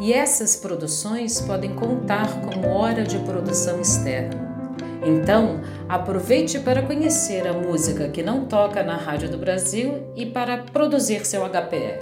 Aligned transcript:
e 0.00 0.12
essas 0.12 0.56
produções 0.56 1.40
podem 1.40 1.74
contar 1.74 2.40
como 2.40 2.68
hora 2.68 3.04
de 3.04 3.18
produção 3.20 3.80
externa. 3.80 4.52
Então, 5.04 5.60
aproveite 5.88 6.60
para 6.60 6.82
conhecer 6.82 7.46
a 7.46 7.52
música 7.52 8.08
que 8.08 8.22
não 8.22 8.44
toca 8.44 8.82
na 8.82 8.96
Rádio 8.96 9.28
do 9.28 9.36
Brasil 9.36 10.12
e 10.14 10.26
para 10.26 10.58
produzir 10.58 11.26
seu 11.26 11.42
HPR. 11.44 11.98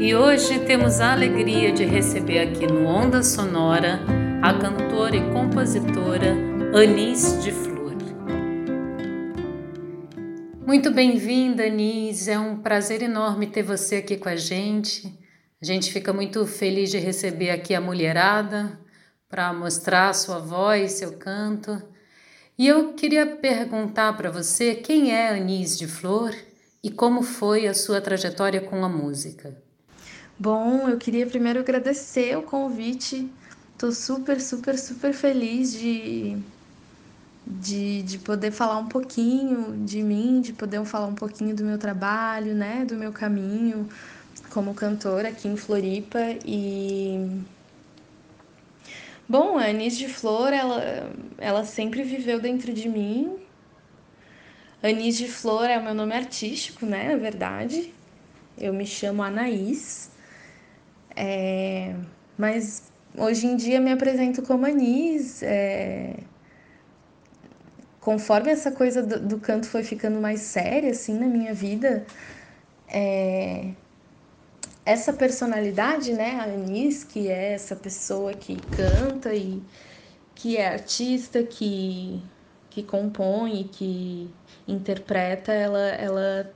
E 0.00 0.14
hoje 0.14 0.58
temos 0.60 1.00
a 1.00 1.12
alegria 1.12 1.72
de 1.72 1.84
receber 1.84 2.40
aqui 2.40 2.66
no 2.66 2.86
Onda 2.86 3.22
Sonora 3.22 4.00
a 4.42 4.52
cantora 4.52 5.16
e 5.16 5.32
compositora 5.32 6.34
Anis 6.74 7.42
de 7.42 7.50
Flor. 7.50 7.74
Muito 10.66 10.90
bem-vinda, 10.90 11.64
Anis. 11.64 12.28
É 12.28 12.38
um 12.38 12.56
prazer 12.56 13.02
enorme 13.02 13.46
ter 13.46 13.62
você 13.62 13.96
aqui 13.96 14.16
com 14.16 14.28
a 14.28 14.36
gente. 14.36 15.23
Gente 15.64 15.90
fica 15.90 16.12
muito 16.12 16.46
feliz 16.46 16.90
de 16.90 16.98
receber 16.98 17.48
aqui 17.48 17.74
a 17.74 17.80
mulherada 17.80 18.78
para 19.30 19.50
mostrar 19.50 20.12
sua 20.12 20.38
voz, 20.38 20.92
seu 20.92 21.14
canto. 21.14 21.82
E 22.58 22.68
eu 22.68 22.92
queria 22.92 23.24
perguntar 23.24 24.14
para 24.14 24.30
você 24.30 24.74
quem 24.74 25.14
é 25.14 25.30
Anis 25.30 25.78
de 25.78 25.86
Flor 25.86 26.34
e 26.82 26.90
como 26.90 27.22
foi 27.22 27.66
a 27.66 27.72
sua 27.72 27.98
trajetória 27.98 28.60
com 28.60 28.84
a 28.84 28.90
música. 28.90 29.56
Bom, 30.38 30.86
eu 30.86 30.98
queria 30.98 31.26
primeiro 31.26 31.60
agradecer 31.60 32.36
o 32.36 32.42
convite. 32.42 33.32
Tô 33.78 33.90
super, 33.90 34.42
super, 34.42 34.78
super 34.78 35.14
feliz 35.14 35.72
de, 35.72 36.36
de, 37.46 38.02
de 38.02 38.18
poder 38.18 38.50
falar 38.50 38.76
um 38.76 38.88
pouquinho 38.88 39.82
de 39.82 40.02
mim, 40.02 40.42
de 40.42 40.52
poder 40.52 40.84
falar 40.84 41.06
um 41.06 41.14
pouquinho 41.14 41.56
do 41.56 41.64
meu 41.64 41.78
trabalho, 41.78 42.54
né, 42.54 42.84
do 42.84 42.96
meu 42.96 43.12
caminho 43.12 43.88
como 44.54 44.72
cantora 44.72 45.30
aqui 45.30 45.48
em 45.48 45.56
Floripa 45.56 46.20
e 46.46 47.42
bom, 49.28 49.58
a 49.58 49.64
Anis 49.64 49.98
de 49.98 50.06
Flor, 50.06 50.52
ela, 50.52 51.10
ela 51.38 51.64
sempre 51.64 52.04
viveu 52.04 52.40
dentro 52.40 52.72
de 52.72 52.88
mim. 52.88 53.36
Anis 54.80 55.16
de 55.16 55.26
Flor 55.26 55.64
é 55.68 55.76
o 55.76 55.82
meu 55.82 55.92
nome 55.92 56.14
artístico, 56.14 56.86
né? 56.86 57.08
Na 57.08 57.16
verdade, 57.16 57.92
eu 58.56 58.72
me 58.72 58.86
chamo 58.86 59.24
Anaís, 59.24 60.10
é, 61.16 61.96
mas 62.38 62.84
hoje 63.18 63.46
em 63.48 63.56
dia 63.56 63.80
me 63.80 63.90
apresento 63.90 64.40
como 64.42 64.66
Anis. 64.66 65.42
É, 65.42 66.14
conforme 68.00 68.52
essa 68.52 68.70
coisa 68.70 69.02
do, 69.02 69.18
do, 69.18 69.40
canto 69.40 69.66
foi 69.66 69.82
ficando 69.82 70.20
mais 70.20 70.42
séria 70.42 70.90
assim 70.90 71.18
na 71.18 71.26
minha 71.26 71.54
vida, 71.54 72.06
é, 72.86 73.70
essa 74.84 75.12
personalidade, 75.12 76.12
né, 76.12 76.40
a 76.40 76.44
Anis, 76.44 77.04
que 77.04 77.28
é 77.28 77.52
essa 77.54 77.76
pessoa 77.76 78.34
que 78.34 78.60
canta 78.62 79.34
e 79.34 79.66
que 80.34 80.56
é 80.56 80.68
artista, 80.68 81.44
que, 81.44 82.30
que 82.70 82.82
compõe, 82.84 83.68
que 83.68 84.34
interpreta, 84.66 85.52
ela, 85.52 85.80
ela 85.80 86.54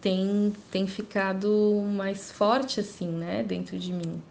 tem, 0.00 0.52
tem 0.70 0.86
ficado 0.88 1.82
mais 1.82 2.32
forte, 2.32 2.80
assim, 2.80 3.08
né, 3.10 3.42
dentro 3.44 3.78
de 3.78 3.92
mim. 3.92 4.24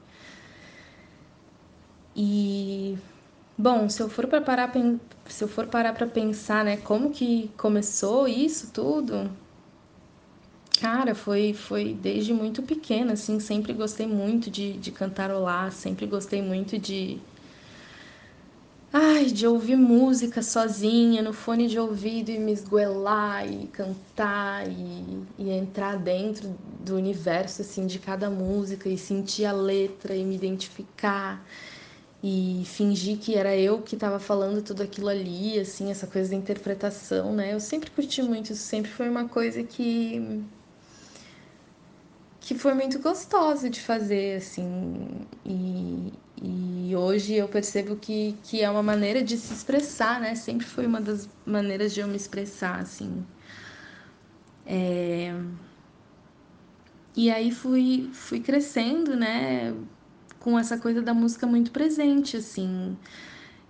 E, 2.16 2.98
bom, 3.58 3.90
se 3.90 4.02
eu 4.02 4.10
for 4.10 4.28
para 4.28 4.42
parar, 4.42 4.72
se 5.28 5.44
eu 5.44 5.48
for 5.48 5.68
parar 5.68 5.94
para 5.94 6.08
pensar, 6.08 6.66
né, 6.66 6.78
como 6.78 7.12
que 7.12 7.50
começou 7.58 8.28
isso 8.28 8.72
tudo, 8.74 9.38
Cara, 10.80 11.14
foi, 11.14 11.54
foi 11.54 11.94
desde 11.94 12.34
muito 12.34 12.64
pequena, 12.64 13.14
assim, 13.14 13.40
sempre 13.40 13.74
gostei 13.74 14.08
muito 14.08 14.50
de, 14.50 14.74
de 14.78 14.92
cantarolar, 14.92 15.72
sempre 15.72 16.08
gostei 16.08 16.42
muito 16.42 16.80
de. 16.80 17.22
Ai, 18.92 19.26
de 19.28 19.46
ouvir 19.46 19.76
música 19.78 20.42
sozinha, 20.42 21.22
no 21.22 21.32
fone 21.32 21.68
de 21.68 21.78
ouvido 21.80 22.30
e 22.32 22.40
me 22.40 22.52
esgoelar 22.52 23.48
e 23.48 23.68
cantar 23.68 24.68
e, 24.68 25.28
e 25.38 25.50
entrar 25.52 25.96
dentro 25.98 26.56
do 26.64 26.96
universo, 26.96 27.62
assim, 27.62 27.86
de 27.86 28.00
cada 28.00 28.30
música 28.32 28.90
e 28.90 28.98
sentir 28.98 29.46
a 29.46 29.52
letra 29.52 30.16
e 30.16 30.26
me 30.26 30.36
identificar 30.36 31.46
e 32.24 32.64
fingir 32.66 33.20
que 33.20 33.36
era 33.36 33.56
eu 33.58 33.82
que 33.82 33.96
estava 33.96 34.20
falando 34.20 34.62
tudo 34.64 34.84
aquilo 34.84 35.08
ali, 35.10 35.60
assim, 35.60 35.92
essa 35.92 36.08
coisa 36.08 36.32
da 36.32 36.36
interpretação, 36.36 37.34
né? 37.34 37.54
Eu 37.54 37.60
sempre 37.60 37.92
curti 37.92 38.22
muito, 38.24 38.54
isso 38.54 38.64
sempre 38.64 38.92
foi 38.92 39.10
uma 39.10 39.30
coisa 39.30 39.64
que 39.64 40.44
que 42.50 42.56
foi 42.56 42.74
muito 42.74 42.98
gostosa 42.98 43.70
de 43.70 43.80
fazer, 43.80 44.38
assim. 44.38 45.22
E, 45.46 46.12
e 46.42 46.96
hoje 46.96 47.36
eu 47.36 47.48
percebo 47.48 47.96
que, 47.96 48.36
que 48.44 48.64
é 48.64 48.68
uma 48.68 48.82
maneira 48.82 49.22
de 49.22 49.38
se 49.38 49.54
expressar, 49.54 50.20
né? 50.20 50.34
Sempre 50.34 50.66
foi 50.66 50.88
uma 50.88 51.00
das 51.00 51.30
maneiras 51.46 51.94
de 51.94 52.00
eu 52.00 52.08
me 52.08 52.16
expressar, 52.16 52.80
assim. 52.80 53.24
É... 54.66 55.32
E 57.16 57.30
aí 57.30 57.52
fui, 57.52 58.10
fui 58.14 58.40
crescendo, 58.40 59.16
né? 59.16 59.72
Com 60.40 60.58
essa 60.58 60.76
coisa 60.76 61.04
da 61.04 61.14
música 61.14 61.46
muito 61.46 61.70
presente, 61.70 62.36
assim. 62.36 62.98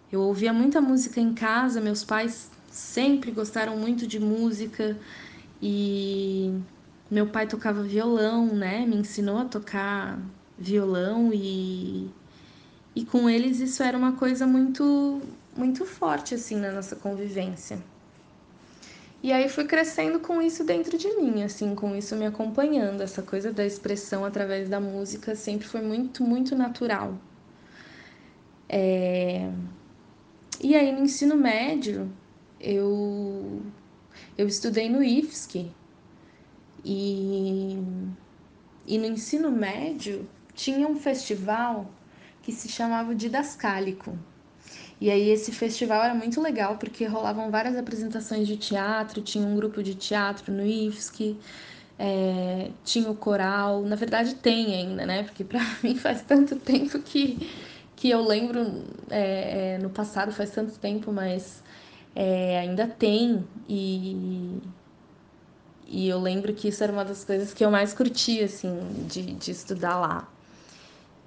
Eu 0.10 0.22
ouvia 0.22 0.54
muita 0.54 0.80
música 0.80 1.20
em 1.20 1.34
casa, 1.34 1.82
meus 1.82 2.06
pais 2.06 2.50
sempre 2.72 3.30
gostaram 3.32 3.76
muito 3.76 4.08
de 4.08 4.22
música 4.22 4.98
e 5.62 6.62
meu 7.10 7.28
pai 7.28 7.48
tocava 7.48 7.82
violão, 7.84 8.46
né? 8.48 8.86
Me 8.86 8.98
ensinou 8.98 9.38
a 9.38 9.46
tocar 9.46 10.20
violão 10.58 11.32
e 11.34 12.10
e 12.96 13.06
com 13.06 13.30
eles 13.30 13.60
isso 13.60 13.82
era 13.82 13.98
uma 13.98 14.14
coisa 14.14 14.46
muito 14.46 15.22
muito 15.56 15.86
forte 15.86 16.36
assim 16.36 16.58
na 16.58 16.72
nossa 16.72 16.96
convivência. 16.96 17.80
E 19.22 19.34
aí 19.34 19.50
fui 19.50 19.66
crescendo 19.66 20.20
com 20.20 20.42
isso 20.42 20.64
dentro 20.64 20.98
de 20.98 21.10
mim, 21.18 21.44
assim, 21.44 21.76
com 21.76 21.94
isso 21.94 22.16
me 22.16 22.26
acompanhando, 22.26 23.02
essa 23.02 23.22
coisa 23.22 23.52
da 23.52 23.66
expressão 23.66 24.24
através 24.24 24.70
da 24.70 24.80
música 24.80 25.36
sempre 25.36 25.68
foi 25.68 25.82
muito, 25.82 26.24
muito 26.24 26.56
natural. 26.56 27.18
É... 28.70 29.50
E 30.62 30.76
aí 30.76 30.92
no 30.92 31.04
ensino 31.04 31.36
médio 31.36 32.10
eu 32.60 33.62
eu 34.38 34.48
estudei 34.48 34.90
no 34.90 35.04
IFSC, 35.04 35.72
e, 36.84 37.82
e 38.88 38.98
no 38.98 39.06
ensino 39.06 39.52
médio 39.52 40.28
tinha 40.54 40.88
um 40.88 40.96
festival 40.96 41.90
que 42.42 42.52
se 42.52 42.70
chamava 42.70 43.14
Didascálico. 43.16 44.18
E 45.02 45.10
aí 45.10 45.30
esse 45.30 45.52
festival 45.52 46.04
era 46.04 46.14
muito 46.14 46.42
legal 46.42 46.78
porque 46.78 47.06
rolavam 47.06 47.50
várias 47.50 47.78
apresentações 47.78 48.48
de 48.48 48.58
teatro, 48.58 49.22
tinha 49.22 49.46
um 49.46 49.56
grupo 49.56 49.82
de 49.82 49.96
teatro 49.96 50.52
no 50.52 50.66
IFSC, 50.66 51.38
é, 51.98 52.70
tinha 52.84 53.10
o 53.10 53.16
coral, 53.16 53.84
na 53.84 53.96
verdade 53.96 54.36
tem 54.36 54.74
ainda, 54.74 55.06
né? 55.06 55.24
Porque 55.24 55.44
para 55.44 55.62
mim 55.82 55.96
faz 55.96 56.22
tanto 56.22 56.58
tempo 56.58 57.00
que, 57.00 57.50
que 57.96 58.10
eu 58.10 58.22
lembro 58.22 58.84
é, 59.10 59.78
no 59.82 59.90
passado, 59.90 60.32
faz 60.34 60.52
tanto 60.52 60.78
tempo, 60.78 61.14
mas 61.14 61.64
é, 62.16 62.60
ainda 62.60 62.88
tem. 62.88 63.46
E, 63.68 64.60
e 65.90 66.08
eu 66.08 66.20
lembro 66.20 66.54
que 66.54 66.68
isso 66.68 66.84
era 66.84 66.94
uma 66.94 67.04
das 67.04 67.24
coisas 67.24 67.52
que 67.54 67.66
eu 67.66 67.72
mais 67.72 67.94
curtia, 67.94 68.46
assim, 68.46 68.80
de, 69.08 69.34
de 69.34 69.52
estudar 69.52 70.00
lá. 70.00 70.28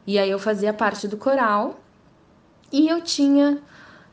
E 0.07 0.19
aí 0.19 0.31
eu 0.31 0.39
fazia 0.39 0.73
parte 0.73 1.09
do 1.09 1.17
coral 1.17 1.81
e 2.73 2.89
eu 2.89 3.03
tinha 3.03 3.61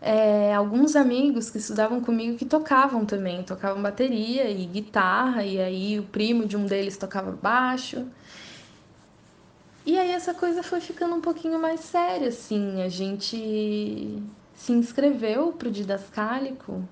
é, 0.01 0.53
alguns 0.55 0.95
amigos 0.95 1.51
que 1.51 1.59
estudavam 1.59 2.01
comigo 2.01 2.37
que 2.37 2.45
tocavam 2.45 3.05
também, 3.05 3.43
tocavam 3.43 3.81
bateria 3.81 4.49
e 4.49 4.65
guitarra, 4.65 5.43
e 5.43 5.59
aí 5.59 5.99
o 5.99 6.03
primo 6.03 6.45
de 6.45 6.57
um 6.57 6.65
deles 6.65 6.97
tocava 6.97 7.31
baixo. 7.31 8.07
E 9.85 9.97
aí 9.97 10.11
essa 10.11 10.33
coisa 10.33 10.63
foi 10.63 10.81
ficando 10.81 11.15
um 11.15 11.21
pouquinho 11.21 11.59
mais 11.59 11.81
séria, 11.81 12.29
assim. 12.29 12.81
A 12.81 12.89
gente 12.89 14.21
se 14.55 14.71
inscreveu 14.71 15.51
pro 15.53 15.71
didascálico 15.71 16.83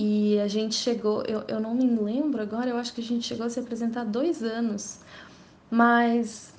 e 0.00 0.38
a 0.38 0.46
gente 0.46 0.76
chegou, 0.76 1.24
eu, 1.26 1.42
eu 1.48 1.58
não 1.58 1.74
me 1.74 1.84
lembro 1.84 2.40
agora, 2.40 2.70
eu 2.70 2.76
acho 2.76 2.94
que 2.94 3.00
a 3.00 3.04
gente 3.04 3.26
chegou 3.26 3.44
a 3.44 3.50
se 3.50 3.58
apresentar 3.58 4.04
dois 4.04 4.44
anos, 4.44 5.00
mas 5.68 6.54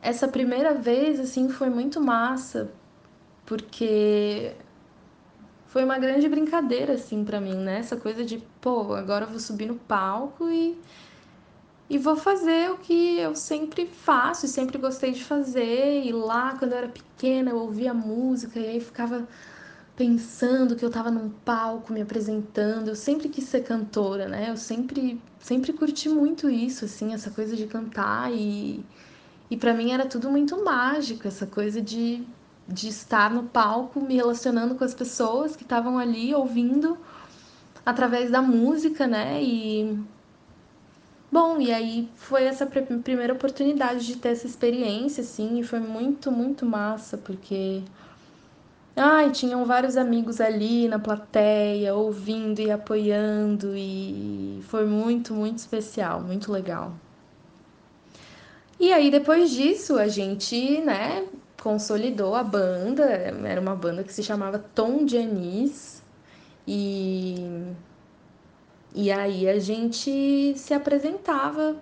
essa 0.00 0.26
primeira 0.26 0.72
vez, 0.72 1.20
assim, 1.20 1.50
foi 1.50 1.68
muito 1.68 2.00
massa, 2.00 2.70
porque 3.44 4.54
foi 5.66 5.84
uma 5.84 5.98
grande 5.98 6.26
brincadeira, 6.26 6.94
assim, 6.94 7.22
para 7.22 7.38
mim, 7.38 7.54
né? 7.54 7.80
Essa 7.80 7.98
coisa 7.98 8.24
de, 8.24 8.42
pô, 8.62 8.94
agora 8.94 9.26
eu 9.26 9.28
vou 9.28 9.40
subir 9.40 9.66
no 9.66 9.74
palco 9.74 10.48
e, 10.48 10.74
e 11.90 11.98
vou 11.98 12.16
fazer 12.16 12.70
o 12.70 12.78
que 12.78 13.18
eu 13.18 13.36
sempre 13.36 13.84
faço 13.84 14.46
e 14.46 14.48
sempre 14.48 14.78
gostei 14.78 15.12
de 15.12 15.22
fazer. 15.22 16.02
E 16.02 16.12
lá, 16.12 16.56
quando 16.58 16.72
eu 16.72 16.78
era 16.78 16.88
pequena, 16.88 17.50
eu 17.50 17.58
ouvia 17.58 17.92
música 17.92 18.58
e 18.58 18.66
aí 18.66 18.80
ficava 18.80 19.28
pensando 19.96 20.76
que 20.76 20.84
eu 20.84 20.90
tava 20.90 21.10
num 21.10 21.30
palco 21.30 21.92
me 21.92 22.02
apresentando. 22.02 22.88
Eu 22.88 22.96
sempre 22.96 23.28
quis 23.28 23.44
ser 23.44 23.62
cantora, 23.62 24.28
né? 24.28 24.50
Eu 24.50 24.56
sempre, 24.56 25.20
sempre 25.40 25.72
curti 25.72 26.08
muito 26.08 26.50
isso, 26.50 26.84
assim, 26.84 27.14
essa 27.14 27.30
coisa 27.30 27.56
de 27.56 27.66
cantar 27.66 28.32
e 28.32 28.84
e 29.50 29.56
para 29.56 29.74
mim 29.74 29.92
era 29.92 30.06
tudo 30.06 30.30
muito 30.30 30.64
mágico, 30.64 31.28
essa 31.28 31.46
coisa 31.46 31.80
de, 31.80 32.24
de 32.66 32.88
estar 32.88 33.30
no 33.30 33.44
palco 33.44 34.00
me 34.00 34.14
relacionando 34.14 34.74
com 34.74 34.84
as 34.84 34.94
pessoas 34.94 35.54
que 35.54 35.62
estavam 35.62 35.98
ali 35.98 36.34
ouvindo 36.34 36.98
através 37.84 38.30
da 38.30 38.40
música, 38.40 39.06
né? 39.06 39.42
E 39.42 39.98
bom, 41.30 41.60
e 41.60 41.72
aí 41.72 42.08
foi 42.16 42.44
essa 42.44 42.66
primeira 42.66 43.34
oportunidade 43.34 44.06
de 44.06 44.16
ter 44.16 44.30
essa 44.30 44.46
experiência 44.46 45.22
assim, 45.22 45.58
e 45.58 45.62
foi 45.62 45.80
muito, 45.80 46.32
muito 46.32 46.64
massa, 46.64 47.18
porque 47.18 47.82
Ai, 48.96 49.32
tinham 49.32 49.64
vários 49.64 49.96
amigos 49.96 50.40
ali 50.40 50.88
na 50.88 50.98
plateia, 50.98 51.94
ouvindo 51.94 52.60
e 52.60 52.70
apoiando, 52.70 53.76
e 53.76 54.60
foi 54.68 54.86
muito, 54.86 55.34
muito 55.34 55.58
especial, 55.58 56.20
muito 56.20 56.52
legal. 56.52 56.92
E 58.78 58.92
aí, 58.92 59.10
depois 59.10 59.50
disso, 59.50 59.98
a 59.98 60.08
gente, 60.08 60.80
né, 60.80 61.26
consolidou 61.62 62.34
a 62.34 62.42
banda. 62.44 63.04
Era 63.04 63.60
uma 63.60 63.74
banda 63.74 64.04
que 64.04 64.12
se 64.12 64.22
chamava 64.22 64.58
Tom 64.58 65.04
de 65.04 65.16
Anis. 65.16 66.02
E, 66.66 67.36
e 68.94 69.10
aí 69.10 69.48
a 69.48 69.58
gente 69.58 70.54
se 70.56 70.74
apresentava. 70.74 71.76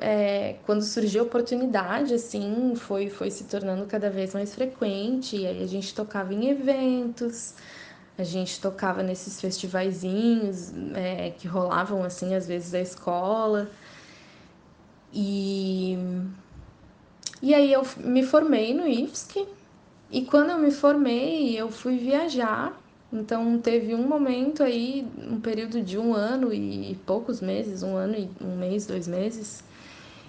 É, 0.00 0.56
quando 0.64 0.82
surgiu 0.82 1.22
a 1.22 1.26
oportunidade, 1.26 2.14
assim, 2.14 2.74
foi, 2.74 3.10
foi 3.10 3.30
se 3.30 3.44
tornando 3.44 3.84
cada 3.86 4.08
vez 4.08 4.32
mais 4.34 4.54
frequente. 4.54 5.36
E 5.36 5.46
aí 5.46 5.62
a 5.62 5.66
gente 5.66 5.94
tocava 5.94 6.32
em 6.32 6.48
eventos, 6.48 7.54
a 8.16 8.24
gente 8.24 8.60
tocava 8.60 9.02
nesses 9.02 9.40
festivaizinhos 9.40 10.72
é, 10.94 11.30
que 11.30 11.46
rolavam, 11.46 12.02
assim, 12.02 12.34
às 12.34 12.46
vezes 12.46 12.70
da 12.70 12.80
escola. 12.80 13.70
E, 15.12 15.98
e 17.42 17.54
aí 17.54 17.72
eu 17.72 17.82
me 17.98 18.22
formei 18.22 18.72
no 18.74 18.86
IFSC 18.86 19.46
e 20.10 20.22
quando 20.22 20.50
eu 20.50 20.58
me 20.58 20.70
formei 20.70 21.58
eu 21.58 21.70
fui 21.70 21.98
viajar. 21.98 22.78
Então 23.12 23.58
teve 23.58 23.94
um 23.94 24.06
momento 24.06 24.62
aí, 24.62 25.06
um 25.18 25.40
período 25.40 25.82
de 25.82 25.98
um 25.98 26.14
ano 26.14 26.52
e 26.52 26.96
poucos 27.04 27.40
meses, 27.40 27.82
um 27.82 27.96
ano 27.96 28.14
e 28.14 28.30
um 28.40 28.56
mês, 28.56 28.86
dois 28.86 29.08
meses. 29.08 29.64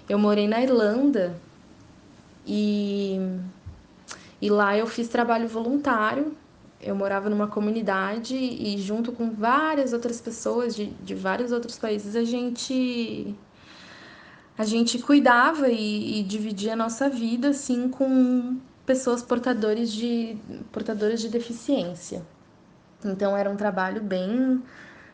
Eu 0.08 0.18
morei 0.18 0.48
na 0.48 0.60
Irlanda 0.60 1.34
e, 2.46 3.18
e 4.40 4.50
lá 4.50 4.76
eu 4.76 4.86
fiz 4.86 5.08
trabalho 5.08 5.48
voluntário. 5.48 6.36
Eu 6.80 6.96
morava 6.96 7.30
numa 7.30 7.46
comunidade 7.46 8.34
e 8.34 8.76
junto 8.78 9.12
com 9.12 9.30
várias 9.30 9.92
outras 9.92 10.20
pessoas 10.20 10.74
de, 10.74 10.86
de 10.86 11.14
vários 11.14 11.52
outros 11.52 11.78
países 11.78 12.16
a 12.16 12.24
gente 12.24 13.36
a 14.58 14.64
gente 14.64 14.98
cuidava 14.98 15.68
e, 15.68 16.20
e 16.20 16.22
dividia 16.24 16.72
a 16.74 16.76
nossa 16.76 17.08
vida 17.08 17.50
assim 17.50 17.88
com 17.88 18.58
pessoas 18.84 19.22
portadores 19.22 19.92
de 19.92 20.36
portadoras 20.72 21.20
de 21.20 21.28
deficiência. 21.28 22.22
Então 23.04 23.36
era 23.36 23.48
um 23.48 23.56
trabalho 23.56 24.02
bem 24.02 24.60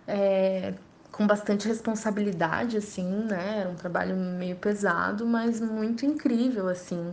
é, 0.06 0.72
com 1.18 1.26
bastante 1.26 1.66
responsabilidade, 1.66 2.76
assim, 2.76 3.04
né? 3.04 3.58
Era 3.62 3.68
um 3.68 3.74
trabalho 3.74 4.16
meio 4.16 4.54
pesado, 4.54 5.26
mas 5.26 5.60
muito 5.60 6.06
incrível, 6.06 6.68
assim. 6.68 7.12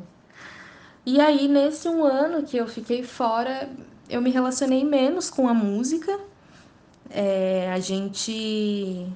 E 1.03 1.19
aí, 1.19 1.47
nesse 1.47 1.89
um 1.89 2.03
ano 2.03 2.43
que 2.43 2.55
eu 2.55 2.67
fiquei 2.67 3.01
fora, 3.01 3.67
eu 4.07 4.21
me 4.21 4.29
relacionei 4.29 4.85
menos 4.85 5.29
com 5.31 5.49
a 5.49 5.53
música. 5.55 6.19
É, 7.09 7.71
a 7.73 7.79
gente 7.79 9.07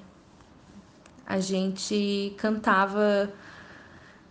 a 1.26 1.40
gente 1.40 2.34
cantava 2.38 3.32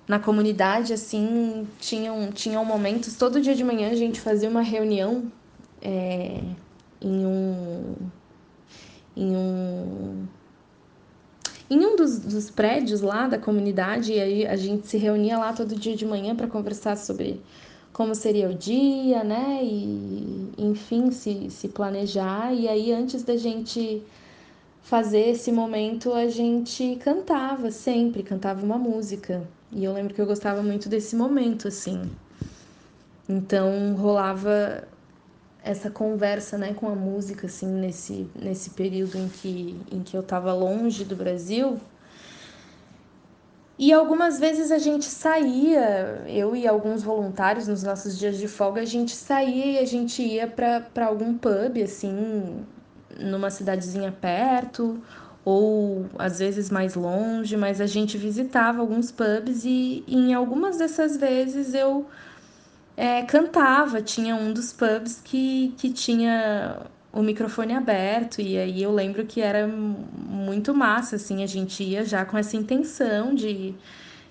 na 0.09 0.19
comunidade, 0.19 0.93
assim, 0.93 1.69
tinham, 1.79 2.33
tinham 2.33 2.65
momentos, 2.65 3.15
todo 3.15 3.41
dia 3.41 3.55
de 3.55 3.63
manhã 3.63 3.91
a 3.91 3.95
gente 3.95 4.21
fazia 4.21 4.49
uma 4.49 4.63
reunião 4.63 5.31
é, 5.81 6.41
em 7.01 7.25
um. 7.25 7.95
em 9.17 9.37
um. 9.37 10.27
Em 11.71 11.85
um 11.85 11.97
dos, 11.97 12.19
dos 12.19 12.51
prédios 12.51 13.03
lá 13.03 13.27
da 13.27 13.39
comunidade, 13.39 14.13
e 14.13 14.21
aí 14.21 14.47
a 14.47 14.57
gente 14.57 14.87
se 14.87 14.97
reunia 14.97 15.39
lá 15.39 15.53
todo 15.53 15.77
dia 15.77 15.95
de 15.95 16.07
manhã 16.07 16.35
para 16.35 16.47
conversar 16.47 16.97
sobre 16.97 17.41
como 17.93 18.15
seria 18.15 18.49
o 18.49 18.55
dia, 18.55 19.23
né? 19.23 19.61
E, 19.63 20.51
enfim, 20.57 21.11
se, 21.11 21.51
se 21.51 21.69
planejar. 21.69 22.55
E 22.55 22.69
aí, 22.69 22.93
antes 22.93 23.23
da 23.23 23.37
gente 23.37 24.03
fazer 24.83 25.31
esse 25.31 25.53
momento, 25.53 26.15
a 26.15 26.29
gente 26.29 26.97
cantava 27.03 27.71
sempre, 27.71 28.23
cantava 28.23 28.65
uma 28.65 28.79
música. 28.79 29.43
E 29.71 29.85
eu 29.85 29.93
lembro 29.93 30.15
que 30.15 30.21
eu 30.21 30.27
gostava 30.27 30.63
muito 30.63 30.89
desse 30.89 31.15
momento, 31.15 31.69
assim. 31.69 32.11
Então 33.29 33.95
rolava 33.95 34.88
essa 35.69 35.91
conversa, 35.91 36.57
né, 36.57 36.73
com 36.73 36.89
a 36.89 36.95
música, 36.95 37.47
assim, 37.47 37.67
nesse, 37.67 38.27
nesse 38.35 38.71
período 38.71 39.19
em 39.19 39.29
que, 39.29 39.79
em 39.93 40.03
que 40.03 40.17
eu 40.17 40.23
estava 40.23 40.51
longe 40.55 41.05
do 41.05 41.15
Brasil. 41.15 41.79
E 43.79 43.93
algumas 43.93 44.41
vezes 44.41 44.73
a 44.73 44.79
gente 44.79 45.05
saía, 45.05 46.25
eu 46.27 46.57
e 46.57 46.67
alguns 46.67 47.03
voluntários 47.03 47.69
nos 47.69 47.83
nossos 47.83 48.19
dias 48.19 48.39
de 48.39 48.49
folga, 48.49 48.81
a 48.81 48.87
gente 48.87 49.15
saía 49.15 49.73
e 49.73 49.79
a 49.79 49.85
gente 49.85 50.23
ia 50.23 50.47
para 50.49 51.05
algum 51.05 51.37
pub, 51.37 51.83
assim, 51.85 52.65
numa 53.21 53.51
cidadezinha 53.51 54.11
perto 54.11 54.99
ou 55.45 56.07
às 56.19 56.39
vezes 56.39 56.71
mais 56.71 56.95
longe, 56.95 57.59
mas 57.59 57.79
a 57.79 57.87
gente 57.87 58.17
visitava 58.17 58.81
alguns 58.81 59.13
pubs 59.13 59.67
e, 59.67 60.03
e 60.07 60.17
em 60.17 60.33
algumas 60.33 60.79
dessas 60.79 61.19
vezes 61.19 61.75
eu 61.75 62.07
é, 62.99 63.23
cantava. 63.23 64.03
Tinha 64.03 64.35
um 64.35 64.53
dos 64.53 64.73
pubs 64.73 65.21
que, 65.25 65.73
que 65.79 65.93
tinha 65.93 66.81
o 67.13 67.23
microfone 67.23 67.73
aberto 67.75 68.41
e 68.41 68.59
aí 68.59 68.83
eu 68.83 68.93
lembro 68.93 69.25
que 69.25 69.41
era 69.41 69.67
muito 69.69 70.75
massa, 70.75 71.17
assim, 71.17 71.43
a 71.43 71.47
gente 71.47 71.83
ia 71.83 72.05
já 72.05 72.25
com 72.25 72.37
essa 72.37 72.57
intenção 72.57 73.35
de, 73.35 73.75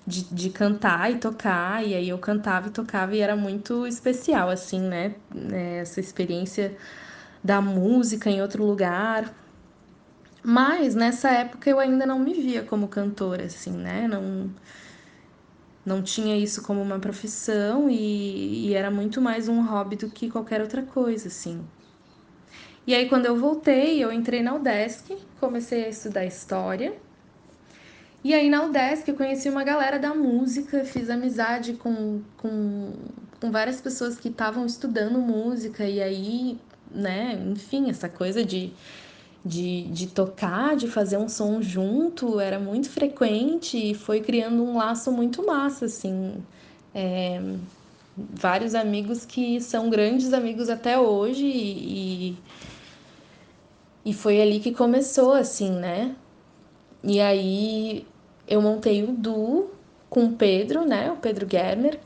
de, 0.06 0.24
de 0.24 0.50
cantar 0.50 1.10
e 1.10 1.16
tocar, 1.16 1.84
e 1.84 1.94
aí 1.94 2.08
eu 2.08 2.18
cantava 2.18 2.68
e 2.68 2.70
tocava 2.70 3.16
e 3.16 3.20
era 3.20 3.34
muito 3.34 3.86
especial, 3.86 4.48
assim, 4.50 4.80
né, 4.80 5.14
é, 5.52 5.78
essa 5.78 6.00
experiência 6.00 6.76
da 7.42 7.60
música 7.60 8.30
em 8.30 8.40
outro 8.42 8.64
lugar. 8.64 9.34
Mas 10.42 10.94
nessa 10.94 11.30
época 11.30 11.68
eu 11.68 11.78
ainda 11.80 12.06
não 12.06 12.18
me 12.18 12.34
via 12.34 12.62
como 12.62 12.88
cantora, 12.88 13.44
assim, 13.44 13.72
né? 13.72 14.06
Não, 14.08 14.50
não 15.88 16.02
tinha 16.02 16.36
isso 16.36 16.62
como 16.62 16.82
uma 16.82 16.98
profissão 16.98 17.88
e, 17.88 18.68
e 18.68 18.74
era 18.74 18.90
muito 18.90 19.20
mais 19.20 19.48
um 19.48 19.62
hobby 19.62 19.96
do 19.96 20.10
que 20.10 20.30
qualquer 20.30 20.60
outra 20.60 20.82
coisa, 20.82 21.28
assim. 21.28 21.64
E 22.86 22.94
aí, 22.94 23.08
quando 23.08 23.26
eu 23.26 23.36
voltei, 23.36 24.02
eu 24.02 24.12
entrei 24.12 24.42
na 24.42 24.54
UDESC, 24.54 25.16
comecei 25.40 25.84
a 25.84 25.88
estudar 25.88 26.24
história. 26.24 26.94
E 28.22 28.34
aí, 28.34 28.48
na 28.48 28.64
UDESC, 28.64 29.08
eu 29.10 29.14
conheci 29.14 29.48
uma 29.48 29.64
galera 29.64 29.98
da 29.98 30.14
música, 30.14 30.84
fiz 30.84 31.10
amizade 31.10 31.74
com, 31.74 32.22
com, 32.36 32.92
com 33.40 33.50
várias 33.50 33.80
pessoas 33.80 34.18
que 34.18 34.28
estavam 34.28 34.64
estudando 34.66 35.18
música. 35.18 35.84
E 35.84 36.00
aí, 36.00 36.58
né? 36.90 37.34
Enfim, 37.46 37.90
essa 37.90 38.08
coisa 38.08 38.44
de, 38.44 38.72
de, 39.44 39.84
de 39.84 40.08
tocar, 40.08 40.76
de 40.76 40.88
fazer 40.88 41.16
um 41.16 41.28
som 41.28 41.62
junto, 41.62 42.40
era 42.40 42.58
muito 42.58 42.90
frequente 42.90 43.90
e 43.90 43.94
foi 43.94 44.20
criando 44.20 44.62
um 44.62 44.76
laço 44.76 45.12
muito 45.12 45.46
massa, 45.46 45.86
assim. 45.86 46.34
É, 46.94 47.40
vários 48.16 48.74
amigos 48.74 49.24
que 49.24 49.60
são 49.60 49.88
grandes 49.88 50.32
amigos 50.32 50.68
até 50.68 50.98
hoje 50.98 51.46
e, 51.46 52.36
e 54.04 54.12
foi 54.12 54.40
ali 54.40 54.60
que 54.60 54.72
começou, 54.72 55.32
assim, 55.32 55.70
né? 55.70 56.14
E 57.02 57.20
aí 57.20 58.06
eu 58.46 58.60
montei 58.60 59.04
o 59.04 59.12
duo 59.12 59.70
com 60.10 60.24
o 60.24 60.32
Pedro, 60.32 60.84
né? 60.84 61.10
O 61.12 61.16
Pedro 61.16 61.46
Germer. 61.48 62.00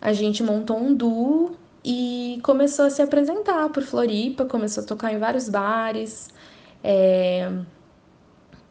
A 0.00 0.12
gente 0.12 0.42
montou 0.42 0.78
um 0.78 0.94
duo 0.94 1.56
e 1.86 2.40
começou 2.42 2.86
a 2.86 2.90
se 2.90 3.00
apresentar 3.00 3.68
por 3.68 3.84
Floripa, 3.84 4.44
começou 4.44 4.82
a 4.82 4.86
tocar 4.86 5.12
em 5.12 5.18
vários 5.18 5.48
bares. 5.48 6.28
É... 6.82 7.48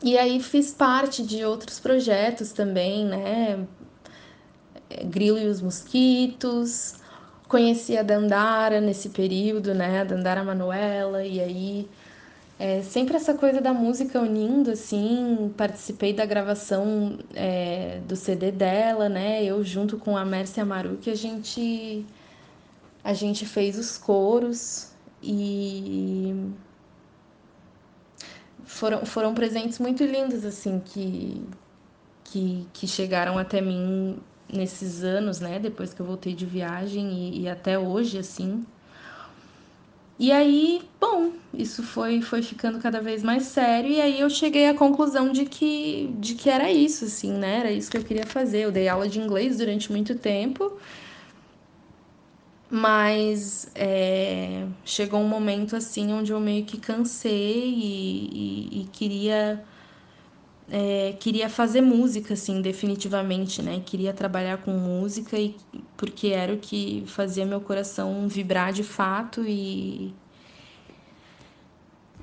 E 0.04 0.18
aí 0.18 0.42
fiz 0.42 0.74
parte 0.74 1.24
de 1.24 1.46
outros 1.46 1.80
projetos 1.80 2.52
também, 2.52 3.06
né? 3.06 3.66
Grilo 5.06 5.40
e 5.40 5.48
os 5.48 5.62
Mosquitos, 5.62 6.96
conheci 7.48 7.98
a 7.98 8.04
Dandara 8.04 8.82
nesse 8.82 9.10
período, 9.10 9.74
né? 9.74 10.02
A 10.02 10.04
Dandara 10.04 10.44
Manuela, 10.44 11.24
e 11.24 11.40
aí 11.40 11.90
é, 12.60 12.82
sempre 12.82 13.16
essa 13.16 13.34
coisa 13.34 13.62
da 13.62 13.74
música 13.74 14.20
unindo, 14.20 14.72
assim, 14.72 15.54
participei 15.56 16.12
da 16.12 16.26
gravação 16.26 17.18
é, 17.34 18.02
do 18.06 18.16
CD 18.18 18.52
dela, 18.52 19.08
né? 19.08 19.42
Eu 19.44 19.64
junto 19.64 19.98
com 19.98 20.18
a 20.18 20.26
Mércia 20.26 20.66
Maru, 20.66 20.98
que 20.98 21.10
a 21.10 21.16
gente 21.16 22.06
a 23.06 23.14
gente 23.14 23.46
fez 23.46 23.78
os 23.78 24.00
coros 24.00 24.92
e 25.22 26.34
foram, 28.64 29.06
foram 29.06 29.36
presentes 29.36 29.78
muito 29.78 30.04
lindos, 30.04 30.44
assim, 30.44 30.82
que, 30.84 31.40
que, 32.24 32.68
que 32.74 32.88
chegaram 32.88 33.38
até 33.38 33.62
mim 33.62 34.18
nesses 34.52 35.04
anos, 35.04 35.40
né? 35.40 35.60
Depois 35.60 35.94
que 35.94 36.02
eu 36.02 36.06
voltei 36.06 36.34
de 36.34 36.48
viagem 36.48 37.14
e, 37.14 37.42
e 37.42 37.48
até 37.48 37.78
hoje, 37.78 38.18
assim. 38.18 38.66
E 40.18 40.32
aí, 40.32 40.82
bom, 41.00 41.34
isso 41.54 41.84
foi, 41.84 42.22
foi 42.24 42.42
ficando 42.42 42.80
cada 42.80 43.02
vez 43.02 43.22
mais 43.22 43.44
sério, 43.44 43.92
e 43.92 44.02
aí 44.02 44.20
eu 44.20 44.30
cheguei 44.32 44.68
à 44.68 44.74
conclusão 44.74 45.32
de 45.32 45.46
que, 45.46 46.12
de 46.18 46.34
que 46.34 46.50
era 46.50 46.72
isso, 46.72 47.06
assim, 47.06 47.34
né? 47.34 47.60
Era 47.60 47.72
isso 47.72 47.92
que 47.92 47.98
eu 47.98 48.04
queria 48.04 48.26
fazer. 48.26 48.62
Eu 48.62 48.72
dei 48.72 48.88
aula 48.88 49.08
de 49.08 49.20
inglês 49.20 49.58
durante 49.58 49.92
muito 49.92 50.16
tempo, 50.16 50.80
mas 52.70 53.70
é, 53.76 54.66
chegou 54.84 55.20
um 55.20 55.28
momento, 55.28 55.76
assim, 55.76 56.12
onde 56.14 56.32
eu 56.32 56.40
meio 56.40 56.66
que 56.66 56.78
cansei 56.78 57.70
e, 57.70 58.30
e, 58.34 58.82
e 58.82 58.90
queria. 58.92 59.64
É, 60.68 61.16
queria 61.20 61.48
fazer 61.48 61.82
música, 61.82 62.34
assim, 62.34 62.60
definitivamente, 62.62 63.62
né? 63.62 63.84
Queria 63.86 64.12
trabalhar 64.14 64.58
com 64.58 64.72
música 64.72 65.38
e 65.38 65.56
porque 65.96 66.30
era 66.30 66.54
o 66.54 66.58
que 66.58 67.04
fazia 67.06 67.46
meu 67.46 67.62
coração 67.62 68.28
vibrar 68.28 68.74
de 68.74 68.84
fato 68.84 69.44
e 69.46 70.12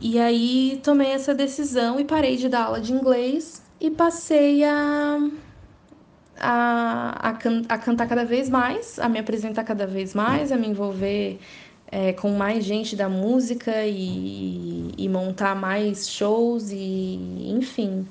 e 0.00 0.18
aí 0.18 0.80
tomei 0.82 1.12
essa 1.12 1.32
decisão 1.32 2.00
e 2.00 2.04
parei 2.04 2.36
de 2.36 2.48
dar 2.48 2.64
aula 2.64 2.80
de 2.80 2.92
inglês 2.92 3.62
e 3.80 3.88
passei 3.88 4.64
a 4.64 5.30
a, 6.42 7.16
a, 7.20 7.32
can, 7.34 7.62
a 7.68 7.78
cantar 7.78 8.08
cada 8.08 8.24
vez 8.24 8.50
mais, 8.50 8.98
a 8.98 9.08
me 9.08 9.18
apresentar 9.18 9.62
cada 9.62 9.86
vez 9.86 10.12
mais, 10.12 10.50
a 10.50 10.56
me 10.56 10.66
envolver 10.66 11.38
é, 11.90 12.12
com 12.12 12.30
mais 12.30 12.64
gente 12.64 12.96
da 12.96 13.08
música 13.08 13.86
e, 13.86 14.90
e 14.98 15.08
montar 15.08 15.54
mais 15.54 16.08
shows 16.08 16.70
e 16.72 17.18
enfim 17.56 18.06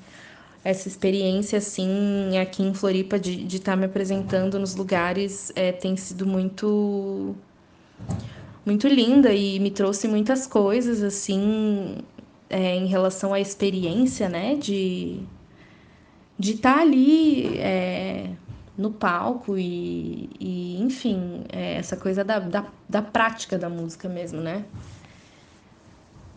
essa 0.64 0.86
experiência 0.86 1.58
assim 1.58 2.38
aqui 2.38 2.62
em 2.62 2.72
Floripa 2.72 3.18
de 3.18 3.44
estar 3.44 3.72
tá 3.72 3.76
me 3.76 3.84
apresentando 3.84 4.58
nos 4.58 4.76
lugares 4.76 5.50
é, 5.56 5.72
tem 5.72 5.96
sido 5.96 6.24
muito 6.24 7.34
muito 8.64 8.86
linda 8.86 9.34
e 9.34 9.58
me 9.58 9.72
trouxe 9.72 10.06
muitas 10.06 10.46
coisas 10.46 11.02
assim 11.02 11.98
é, 12.48 12.76
em 12.76 12.86
relação 12.86 13.34
à 13.34 13.40
experiência 13.40 14.28
né 14.28 14.54
de 14.54 15.20
de 16.38 16.52
estar 16.54 16.74
tá 16.74 16.80
ali 16.80 17.58
é, 17.58 18.30
no 18.76 18.90
palco 18.90 19.56
e, 19.56 20.30
e 20.40 20.80
enfim 20.80 21.44
é, 21.50 21.74
essa 21.74 21.96
coisa 21.96 22.24
da, 22.24 22.38
da, 22.38 22.66
da 22.88 23.02
prática 23.02 23.58
da 23.58 23.68
música 23.68 24.08
mesmo 24.08 24.40
né? 24.40 24.64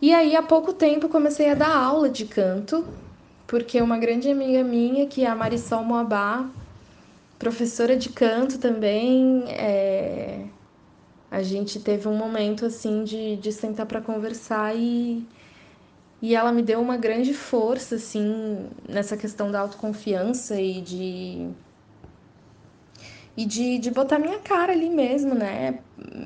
E 0.00 0.12
aí 0.12 0.36
há 0.36 0.42
pouco 0.42 0.72
tempo 0.72 1.08
comecei 1.08 1.50
a 1.50 1.54
dar 1.54 1.74
aula 1.74 2.08
de 2.08 2.26
canto 2.26 2.86
porque 3.46 3.80
uma 3.80 3.96
grande 3.96 4.28
amiga 4.30 4.62
minha, 4.64 5.06
que 5.06 5.24
é 5.24 5.28
a 5.28 5.34
Marisol 5.34 5.84
Moabá, 5.84 6.48
professora 7.38 7.96
de 7.96 8.08
canto 8.08 8.58
também, 8.58 9.44
é... 9.48 10.46
a 11.30 11.42
gente 11.42 11.78
teve 11.78 12.08
um 12.08 12.16
momento 12.16 12.66
assim 12.66 13.04
de, 13.04 13.36
de 13.36 13.52
sentar 13.52 13.86
para 13.86 14.00
conversar 14.00 14.74
e, 14.76 15.24
e 16.22 16.34
ela 16.34 16.52
me 16.52 16.62
deu 16.62 16.80
uma 16.80 16.96
grande 16.96 17.34
força 17.34 17.96
assim 17.96 18.68
nessa 18.88 19.16
questão 19.16 19.50
da 19.50 19.60
autoconfiança 19.60 20.60
e 20.60 20.80
de 20.80 21.48
e 23.36 23.44
de, 23.44 23.78
de 23.78 23.90
botar 23.90 24.18
minha 24.18 24.38
cara 24.38 24.72
ali 24.72 24.88
mesmo, 24.88 25.34
né? 25.34 25.80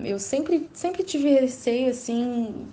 Eu 0.05 0.19
sempre 0.19 0.69
sempre 0.73 1.03
tive 1.03 1.29
receio 1.31 1.91
assim 1.91 2.73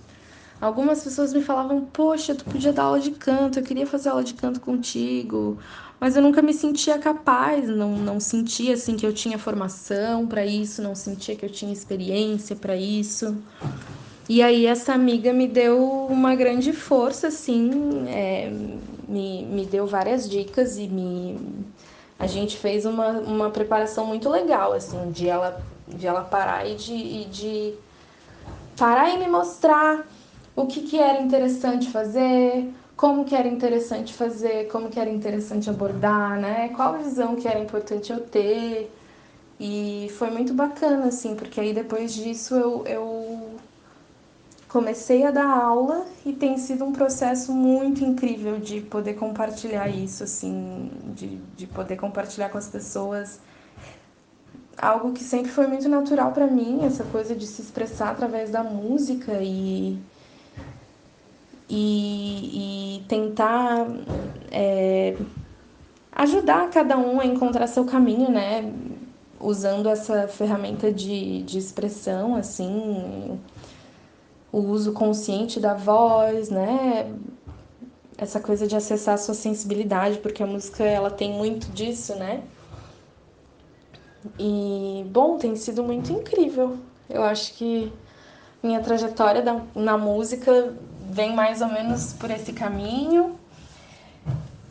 Algumas 0.60 1.04
pessoas 1.04 1.34
me 1.34 1.42
falavam: 1.44 1.86
Poxa, 1.86 2.34
tu 2.34 2.44
podia 2.46 2.74
dar 2.74 2.84
aula 2.84 3.00
de 3.00 3.12
canto, 3.12 3.60
eu 3.60 3.64
queria 3.64 3.86
fazer 3.86 4.10
aula 4.10 4.24
de 4.24 4.34
canto 4.34 4.60
contigo, 4.60 5.60
mas 6.00 6.16
eu 6.16 6.22
nunca 6.22 6.42
me 6.42 6.54
sentia 6.54 6.98
capaz, 6.98 7.70
não, 7.70 7.96
não 8.00 8.20
sentia 8.20 8.74
assim 8.74 8.96
que 8.98 9.06
eu 9.06 9.14
tinha 9.14 9.38
formação 9.38 10.28
para 10.28 10.46
isso, 10.46 10.82
não 10.82 10.96
sentia 10.96 11.36
que 11.36 11.46
eu 11.46 11.52
tinha 11.52 11.72
experiência 11.72 12.56
para 12.56 12.76
isso. 12.76 13.44
E 14.30 14.42
aí 14.42 14.66
essa 14.66 14.94
amiga 14.94 15.32
me 15.32 15.48
deu 15.48 16.08
uma 16.10 16.36
grande 16.36 16.74
força, 16.74 17.28
assim, 17.28 18.06
é, 18.10 18.50
me, 19.08 19.46
me 19.46 19.66
deu 19.66 19.88
várias 19.88 20.30
dicas 20.30 20.78
e 20.78 20.88
me 20.88 21.40
a 22.20 22.26
gente 22.26 22.58
fez 22.58 22.86
uma, 22.86 23.10
uma 23.12 23.50
preparação 23.52 24.06
muito 24.06 24.30
legal, 24.30 24.74
assim, 24.74 25.12
de 25.12 25.28
ela, 25.30 25.62
de 25.88 26.08
ela 26.08 26.22
parar 26.22 26.68
e 26.68 26.76
de, 26.76 26.94
e 26.94 27.26
de 27.26 27.74
parar 28.78 29.10
e 29.12 29.20
me 29.20 29.28
mostrar 29.28 30.06
o 30.56 30.66
que, 30.66 30.82
que 30.82 30.98
era 30.98 31.22
interessante 31.22 31.90
fazer, 31.92 32.74
como 32.96 33.24
que 33.24 33.36
era 33.36 33.48
interessante 33.48 34.14
fazer, 34.14 34.68
como 34.70 34.90
que 34.90 35.00
era 35.00 35.10
interessante 35.10 35.70
abordar, 35.70 36.40
né? 36.40 36.70
Qual 36.70 36.98
visão 36.98 37.36
que 37.36 37.48
era 37.48 37.60
importante 37.60 38.12
eu 38.12 38.20
ter. 38.22 38.92
E 39.60 40.12
foi 40.18 40.30
muito 40.32 40.54
bacana, 40.54 41.08
assim, 41.08 41.36
porque 41.36 41.60
aí 41.60 41.74
depois 41.74 42.14
disso 42.14 42.56
eu, 42.56 42.84
eu 42.88 43.37
comecei 44.68 45.26
a 45.26 45.32
dar 45.32 45.48
aula 45.48 46.06
e 46.26 46.34
tem 46.34 46.58
sido 46.58 46.84
um 46.84 46.92
processo 46.92 47.52
muito 47.54 48.04
incrível 48.04 48.60
de 48.60 48.82
poder 48.82 49.14
compartilhar 49.14 49.88
isso, 49.88 50.24
assim, 50.24 50.92
de, 51.16 51.38
de 51.56 51.68
poder 51.68 51.96
compartilhar 51.96 52.50
com 52.50 52.58
as 52.58 52.68
pessoas 52.68 53.40
algo 54.78 55.12
que 55.12 55.24
sempre 55.24 55.52
foi 55.52 55.66
muito 55.68 55.90
natural 55.90 56.32
para 56.32 56.46
mim, 56.46 56.86
essa 56.86 57.04
coisa 57.06 57.36
de 57.36 57.48
se 57.48 57.62
expressar 57.62 58.12
através 58.12 58.52
da 58.52 58.64
música 58.64 59.40
e 59.42 60.00
e, 61.70 63.00
e 63.00 63.04
tentar 63.08 63.88
é, 64.52 65.18
ajudar 66.14 66.70
cada 66.70 66.98
um 66.98 67.20
a 67.20 67.26
encontrar 67.26 67.68
seu 67.68 67.86
caminho, 67.86 68.32
né? 68.32 68.72
Usando 69.40 69.90
essa 69.90 70.28
ferramenta 70.28 70.92
de, 70.92 71.44
de 71.44 71.58
expressão, 71.58 72.36
assim, 72.36 73.38
o 74.58 74.72
uso 74.72 74.92
consciente 74.92 75.60
da 75.60 75.76
voz, 75.76 76.50
né? 76.50 77.14
Essa 78.18 78.40
coisa 78.40 78.66
de 78.66 78.76
acessar 78.76 79.14
a 79.14 79.18
sua 79.18 79.36
sensibilidade, 79.36 80.18
porque 80.18 80.42
a 80.42 80.48
música 80.48 80.84
ela 80.84 81.12
tem 81.12 81.32
muito 81.34 81.68
disso, 81.68 82.16
né? 82.16 82.42
E, 84.40 85.06
bom, 85.12 85.38
tem 85.38 85.56
sido 85.56 85.84
muito 85.84 86.12
incrível. 86.12 86.78
Eu 87.08 87.24
acho 87.24 87.54
que 87.54 87.94
minha 88.64 88.82
trajetória 88.82 89.44
na 89.76 89.96
música 89.96 90.74
vem 91.08 91.36
mais 91.36 91.62
ou 91.62 91.68
menos 91.68 92.14
por 92.14 92.32
esse 92.32 92.52
caminho. 92.52 93.38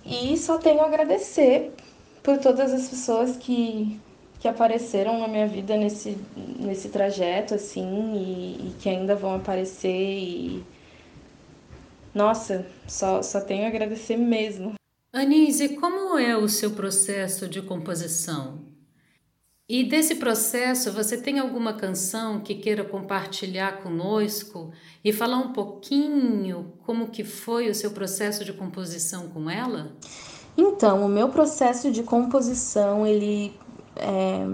E 0.04 0.36
só 0.36 0.58
tenho 0.58 0.80
a 0.80 0.86
agradecer 0.86 1.72
por 2.24 2.38
todas 2.38 2.72
as 2.72 2.88
pessoas 2.88 3.36
que, 3.36 4.00
que 4.46 4.48
apareceram 4.48 5.18
na 5.18 5.26
minha 5.26 5.48
vida 5.48 5.76
nesse, 5.76 6.16
nesse 6.36 6.88
trajeto, 6.88 7.54
assim, 7.54 8.14
e, 8.14 8.68
e 8.68 8.74
que 8.80 8.88
ainda 8.88 9.16
vão 9.16 9.34
aparecer. 9.34 9.88
E... 9.88 10.64
Nossa, 12.14 12.64
só, 12.86 13.22
só 13.22 13.40
tenho 13.40 13.64
a 13.64 13.68
agradecer 13.68 14.16
mesmo. 14.16 14.74
Anise, 15.12 15.70
como 15.70 16.16
é 16.16 16.36
o 16.36 16.48
seu 16.48 16.70
processo 16.70 17.48
de 17.48 17.60
composição? 17.60 18.60
E 19.68 19.82
desse 19.82 20.14
processo, 20.14 20.92
você 20.92 21.16
tem 21.16 21.40
alguma 21.40 21.72
canção 21.72 22.38
que 22.38 22.54
queira 22.54 22.84
compartilhar 22.84 23.82
conosco 23.82 24.72
e 25.04 25.12
falar 25.12 25.38
um 25.38 25.52
pouquinho 25.52 26.72
como 26.84 27.08
que 27.08 27.24
foi 27.24 27.68
o 27.68 27.74
seu 27.74 27.90
processo 27.90 28.44
de 28.44 28.52
composição 28.52 29.28
com 29.28 29.50
ela? 29.50 29.96
Então, 30.56 31.04
o 31.04 31.08
meu 31.08 31.30
processo 31.30 31.90
de 31.90 32.04
composição, 32.04 33.04
ele 33.04 33.52
é... 33.96 34.46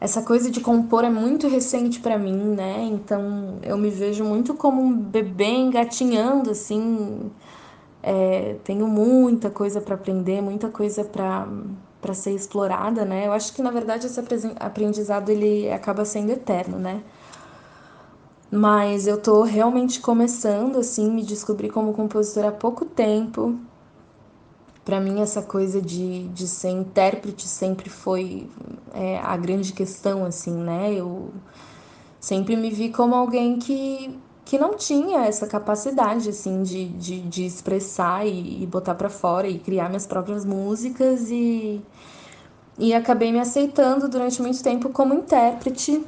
essa 0.00 0.22
coisa 0.22 0.50
de 0.50 0.60
compor 0.60 1.04
é 1.04 1.10
muito 1.10 1.48
recente 1.48 2.00
para 2.00 2.18
mim, 2.18 2.36
né? 2.36 2.84
Então, 2.84 3.58
eu 3.62 3.76
me 3.78 3.90
vejo 3.90 4.24
muito 4.24 4.54
como 4.54 4.82
um 4.82 4.96
bebê 4.96 5.46
engatinhando 5.46 6.50
assim, 6.50 7.30
é... 8.02 8.56
tenho 8.64 8.86
muita 8.88 9.50
coisa 9.50 9.80
para 9.80 9.94
aprender, 9.94 10.40
muita 10.42 10.68
coisa 10.68 11.04
para 11.04 11.48
para 12.00 12.14
ser 12.14 12.32
explorada, 12.32 13.04
né? 13.04 13.26
Eu 13.26 13.32
acho 13.32 13.52
que 13.52 13.60
na 13.62 13.70
verdade 13.70 14.06
esse 14.06 14.20
aprendizado 14.60 15.28
ele 15.30 15.68
acaba 15.72 16.04
sendo 16.04 16.30
eterno, 16.30 16.78
né? 16.78 17.02
Mas 18.50 19.06
eu 19.06 19.20
tô 19.20 19.42
realmente 19.42 20.00
começando 20.00 20.78
assim, 20.78 21.10
me 21.10 21.22
descobri 21.24 21.68
como 21.68 21.92
compositora 21.92 22.48
há 22.48 22.52
pouco 22.52 22.84
tempo. 22.84 23.58
Para 24.86 25.00
mim 25.00 25.20
essa 25.20 25.42
coisa 25.42 25.82
de, 25.82 26.28
de 26.28 26.46
ser 26.46 26.68
intérprete 26.70 27.48
sempre 27.48 27.90
foi 27.90 28.48
é, 28.94 29.18
a 29.18 29.36
grande 29.36 29.72
questão, 29.72 30.24
assim, 30.24 30.56
né? 30.56 30.94
Eu 30.94 31.32
sempre 32.20 32.54
me 32.54 32.70
vi 32.70 32.90
como 32.90 33.12
alguém 33.12 33.58
que, 33.58 34.16
que 34.44 34.56
não 34.56 34.76
tinha 34.76 35.24
essa 35.24 35.44
capacidade, 35.48 36.28
assim, 36.28 36.62
de, 36.62 36.86
de, 36.90 37.20
de 37.20 37.44
expressar 37.44 38.24
e, 38.24 38.62
e 38.62 38.66
botar 38.66 38.94
para 38.94 39.10
fora 39.10 39.48
e 39.48 39.58
criar 39.58 39.88
minhas 39.88 40.06
próprias 40.06 40.44
músicas 40.44 41.32
e, 41.32 41.82
e 42.78 42.94
acabei 42.94 43.32
me 43.32 43.40
aceitando 43.40 44.08
durante 44.08 44.40
muito 44.40 44.62
tempo 44.62 44.90
como 44.90 45.12
intérprete. 45.12 46.06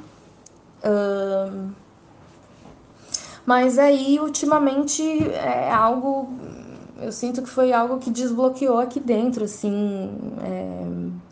Mas 3.44 3.76
aí, 3.76 4.20
ultimamente, 4.20 5.02
é 5.32 5.72
algo 5.72 6.28
eu 7.00 7.12
sinto 7.12 7.42
que 7.42 7.48
foi 7.48 7.72
algo 7.72 7.98
que 7.98 8.10
desbloqueou 8.10 8.78
aqui 8.78 9.00
dentro, 9.00 9.44
assim. 9.44 10.10
É... 10.42 11.28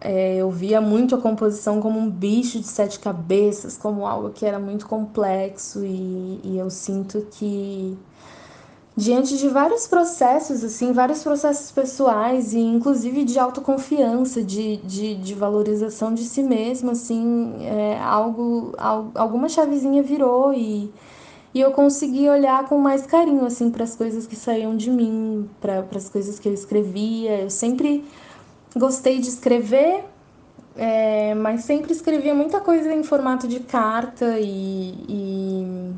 É, 0.00 0.36
eu 0.36 0.50
via 0.50 0.78
muito 0.80 1.14
a 1.14 1.18
composição 1.18 1.80
como 1.80 1.98
um 1.98 2.10
bicho 2.10 2.60
de 2.60 2.66
sete 2.66 2.98
cabeças, 3.00 3.78
como 3.78 4.06
algo 4.06 4.30
que 4.30 4.44
era 4.44 4.58
muito 4.58 4.86
complexo, 4.86 5.82
e, 5.82 6.40
e 6.44 6.58
eu 6.58 6.68
sinto 6.68 7.26
que 7.30 7.96
diante 8.96 9.36
de 9.36 9.48
vários 9.48 9.86
processos, 9.86 10.62
assim, 10.62 10.92
vários 10.92 11.22
processos 11.22 11.70
pessoais 11.70 12.52
e 12.52 12.60
inclusive 12.60 13.24
de 13.24 13.38
autoconfiança, 13.38 14.42
de, 14.42 14.76
de, 14.78 15.14
de 15.16 15.34
valorização 15.34 16.14
de 16.14 16.24
si 16.24 16.42
mesmo, 16.42 16.90
assim, 16.90 17.56
é, 17.60 17.98
algo, 17.98 18.74
algo, 18.78 19.10
alguma 19.14 19.48
chavezinha 19.48 20.02
virou 20.02 20.52
e 20.52 20.92
e 21.54 21.60
eu 21.60 21.70
consegui 21.70 22.28
olhar 22.28 22.68
com 22.68 22.76
mais 22.78 23.06
carinho 23.06 23.46
assim 23.46 23.70
para 23.70 23.84
as 23.84 23.94
coisas 23.94 24.26
que 24.26 24.34
saíam 24.34 24.76
de 24.76 24.90
mim, 24.90 25.48
para 25.60 25.86
as 25.94 26.10
coisas 26.10 26.38
que 26.40 26.48
eu 26.48 26.52
escrevia. 26.52 27.42
Eu 27.42 27.50
sempre 27.50 28.04
gostei 28.76 29.20
de 29.20 29.28
escrever, 29.28 30.04
é, 30.76 31.32
mas 31.34 31.62
sempre 31.62 31.92
escrevia 31.92 32.34
muita 32.34 32.60
coisa 32.60 32.92
em 32.92 33.04
formato 33.04 33.46
de 33.46 33.60
carta 33.60 34.36
e, 34.40 34.94
e... 35.08 35.92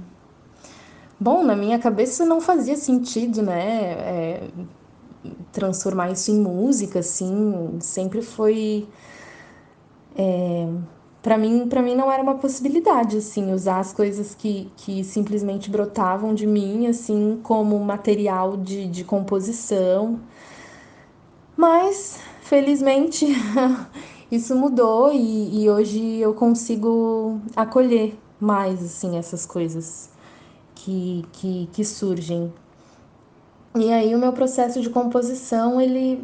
bom, 1.19 1.43
na 1.43 1.57
minha 1.57 1.79
cabeça 1.79 2.27
não 2.27 2.39
fazia 2.39 2.77
sentido, 2.77 3.41
né? 3.41 3.93
É, 3.93 4.49
transformar 5.53 6.11
isso 6.11 6.31
em 6.31 6.39
música, 6.39 6.99
assim, 6.99 7.79
sempre 7.81 8.21
foi 8.21 8.87
é, 10.15 10.69
para 11.27 11.37
mim, 11.37 11.67
para 11.67 11.83
mim 11.83 11.97
não 11.97 12.09
era 12.13 12.23
uma 12.23 12.37
possibilidade 12.37 13.17
assim 13.17 13.53
usar 13.53 13.81
as 13.81 13.93
coisas 13.93 14.33
que, 14.33 14.71
que 14.77 15.03
simplesmente 15.03 15.69
brotavam 15.69 16.33
de 16.33 16.47
mim 16.47 16.87
assim 16.87 17.41
como 17.43 17.77
material 17.81 18.57
de, 18.57 18.87
de 18.87 19.03
composição. 19.03 20.21
Mas 21.57 22.21
felizmente 22.43 23.27
isso 24.31 24.55
mudou 24.55 25.13
e, 25.13 25.65
e 25.65 25.69
hoje 25.69 26.19
eu 26.19 26.33
consigo 26.33 27.41
acolher 27.57 28.17
mais 28.39 28.81
assim 28.85 29.19
essas 29.19 29.45
coisas 29.45 30.09
que, 30.77 31.25
que, 31.33 31.69
que 31.73 31.85
surgem. 31.85 32.55
E 33.75 33.93
aí 33.93 34.15
o 34.15 34.19
meu 34.19 34.33
processo 34.33 34.81
de 34.81 34.89
composição, 34.91 35.81
ele 35.81 36.23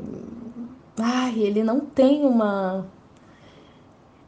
ai, 0.96 1.40
ele 1.40 1.64
não 1.64 1.80
tem 1.80 2.24
uma 2.24 2.86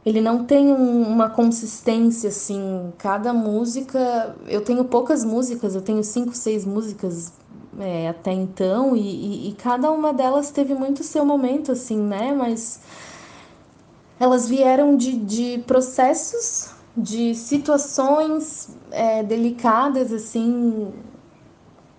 ele 0.05 0.21
não 0.21 0.45
tem 0.45 0.67
um, 0.67 1.01
uma 1.01 1.29
consistência 1.29 2.29
assim. 2.29 2.93
Cada 2.97 3.33
música, 3.33 4.35
eu 4.47 4.61
tenho 4.61 4.85
poucas 4.85 5.25
músicas, 5.25 5.73
eu 5.73 5.81
tenho 5.81 6.03
cinco, 6.03 6.35
seis 6.35 6.63
músicas 6.63 7.33
é, 7.79 8.07
até 8.07 8.31
então, 8.31 8.95
e, 8.95 9.01
e, 9.01 9.49
e, 9.49 9.53
cada 9.55 9.91
uma 9.91 10.13
delas 10.13 10.51
teve 10.51 10.73
muito 10.73 11.03
seu 11.03 11.25
momento, 11.25 11.71
assim, 11.71 11.97
né? 11.97 12.33
Mas 12.33 12.79
elas 14.19 14.47
vieram 14.47 14.95
de, 14.95 15.13
de 15.17 15.63
processos, 15.67 16.69
de 16.95 17.35
situações 17.35 18.69
é, 18.91 19.23
delicadas, 19.23 20.13
assim, 20.13 20.93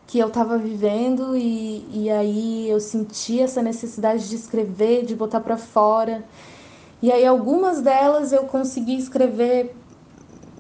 que 0.06 0.18
eu 0.18 0.28
estava 0.28 0.56
vivendo, 0.56 1.36
e, 1.36 1.86
e 1.92 2.10
aí 2.10 2.70
eu 2.70 2.80
senti 2.80 3.40
essa 3.40 3.60
necessidade 3.60 4.28
de 4.28 4.36
escrever, 4.36 5.04
de 5.04 5.14
botar 5.14 5.40
para 5.40 5.58
fora. 5.58 6.24
E 7.02 7.12
aí 7.12 7.26
algumas 7.26 7.80
delas 7.80 8.32
eu 8.32 8.44
consegui 8.44 8.96
escrever 8.96 9.74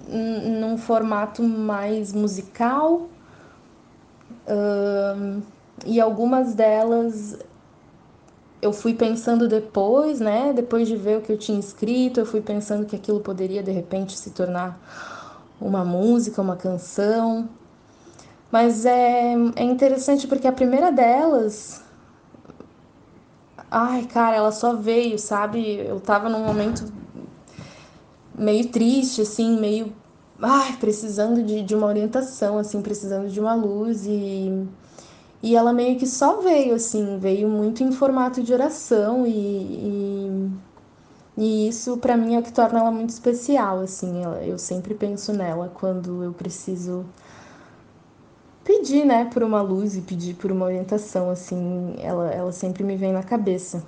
num 0.08 0.76
formato 0.76 1.42
mais 1.42 2.12
musical. 2.12 3.08
Um, 4.48 5.42
e 5.84 6.00
algumas 6.00 6.54
delas 6.54 7.38
eu 8.62 8.72
fui 8.72 8.94
pensando 8.94 9.48
depois, 9.48 10.20
né? 10.20 10.52
Depois 10.52 10.88
de 10.88 10.96
ver 10.96 11.18
o 11.18 11.20
que 11.20 11.32
eu 11.32 11.38
tinha 11.38 11.58
escrito, 11.58 12.20
eu 12.20 12.26
fui 12.26 12.40
pensando 12.40 12.86
que 12.86 12.96
aquilo 12.96 13.20
poderia 13.20 13.62
de 13.62 13.70
repente 13.70 14.16
se 14.16 14.30
tornar 14.30 14.78
uma 15.60 15.84
música, 15.84 16.40
uma 16.40 16.56
canção. 16.56 17.48
Mas 18.50 18.86
é, 18.86 19.34
é 19.56 19.64
interessante 19.64 20.26
porque 20.26 20.46
a 20.46 20.52
primeira 20.52 20.90
delas 20.90 21.82
Ai, 23.70 24.06
cara, 24.06 24.36
ela 24.36 24.52
só 24.52 24.74
veio, 24.76 25.18
sabe? 25.18 25.78
Eu 25.78 26.00
tava 26.00 26.28
num 26.28 26.44
momento 26.44 26.84
meio 28.36 28.68
triste, 28.70 29.22
assim, 29.22 29.58
meio. 29.58 29.92
Ai, 30.40 30.76
precisando 30.78 31.42
de, 31.42 31.62
de 31.62 31.74
uma 31.74 31.86
orientação, 31.86 32.58
assim, 32.58 32.82
precisando 32.82 33.28
de 33.30 33.40
uma 33.40 33.54
luz 33.54 34.04
e. 34.06 34.66
E 35.42 35.56
ela 35.56 35.72
meio 35.72 35.98
que 35.98 36.06
só 36.06 36.40
veio, 36.40 36.74
assim, 36.74 37.18
veio 37.18 37.48
muito 37.48 37.82
em 37.82 37.92
formato 37.92 38.42
de 38.42 38.52
oração 38.52 39.26
e, 39.26 39.30
e, 39.30 40.50
e 41.36 41.68
isso 41.68 41.96
para 41.98 42.16
mim 42.16 42.34
é 42.36 42.38
o 42.38 42.42
que 42.42 42.52
torna 42.52 42.80
ela 42.80 42.90
muito 42.90 43.10
especial, 43.10 43.80
assim, 43.80 44.22
eu 44.46 44.58
sempre 44.58 44.94
penso 44.94 45.32
nela 45.32 45.70
quando 45.74 46.22
eu 46.22 46.32
preciso 46.32 47.04
pedir, 48.66 49.06
né, 49.06 49.26
por 49.32 49.44
uma 49.44 49.62
luz 49.62 49.96
e 49.96 50.00
pedir 50.00 50.34
por 50.34 50.50
uma 50.50 50.66
orientação, 50.66 51.30
assim, 51.30 51.94
ela, 52.00 52.28
ela 52.32 52.52
sempre 52.52 52.82
me 52.82 52.96
vem 52.96 53.12
na 53.12 53.22
cabeça. 53.22 53.84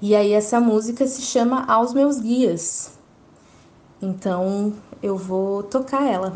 E 0.00 0.16
aí 0.16 0.32
essa 0.32 0.58
música 0.58 1.06
se 1.06 1.20
chama 1.20 1.64
Aos 1.66 1.92
Meus 1.92 2.18
Guias. 2.18 2.98
Então 4.00 4.72
eu 5.02 5.16
vou 5.16 5.62
tocar 5.62 6.02
ela. 6.10 6.32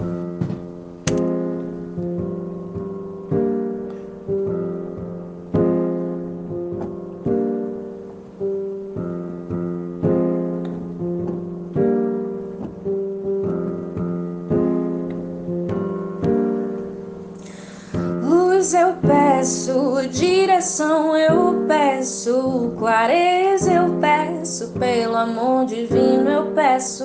Amor 25.19 25.67
divino, 25.67 26.31
eu 26.31 26.47
peço 26.53 27.05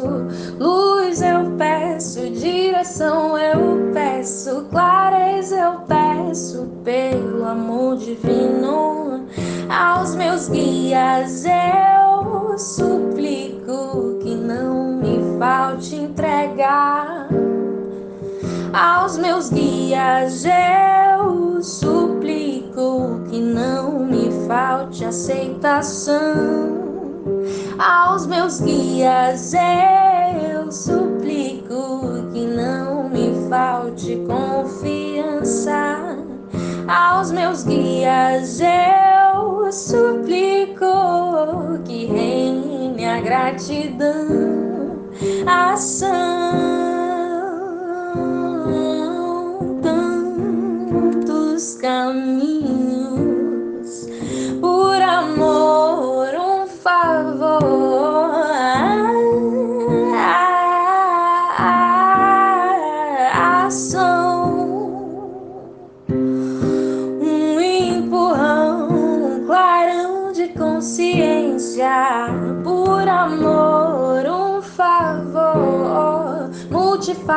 luz, 0.60 1.22
eu 1.22 1.52
peço 1.58 2.30
direção, 2.30 3.38
eu 3.38 3.92
peço 3.94 4.66
clareza, 4.70 5.58
eu 5.58 5.80
peço 5.82 6.68
pelo 6.84 7.46
amor 7.46 7.98
divino 7.98 9.26
aos 9.70 10.16
meus 10.16 10.48
guias, 10.48 11.46
eu 11.46 12.58
suplico 12.58 14.20
que 14.22 14.36
não 14.36 14.98
me 14.98 15.40
falte 15.40 15.96
entregar 15.96 17.28
aos 18.74 19.18
meus 19.18 19.50
guias, 19.50 20.46
eu 20.46 21.62
suplico 21.62 23.22
que 23.30 23.40
não 23.40 24.00
me 24.06 24.30
falte 24.48 25.06
aceitação. 25.06 26.73
Aos 27.80 28.28
meus 28.28 28.60
guias, 28.60 29.54
eu 29.54 30.72
suplico 30.72 32.30
que 32.32 32.46
não 32.46 33.10
me 33.10 33.48
falte 33.50 34.16
confiança. 34.28 36.18
Aos 36.88 37.32
meus 37.32 37.64
guias, 37.64 38.60
eu 38.60 39.72
suplico 39.72 40.86
que 41.86 42.06
reine 42.06 43.06
a 43.06 43.20
gratidão, 43.22 45.10
ação. 45.48 46.74
caminhos 51.84 52.53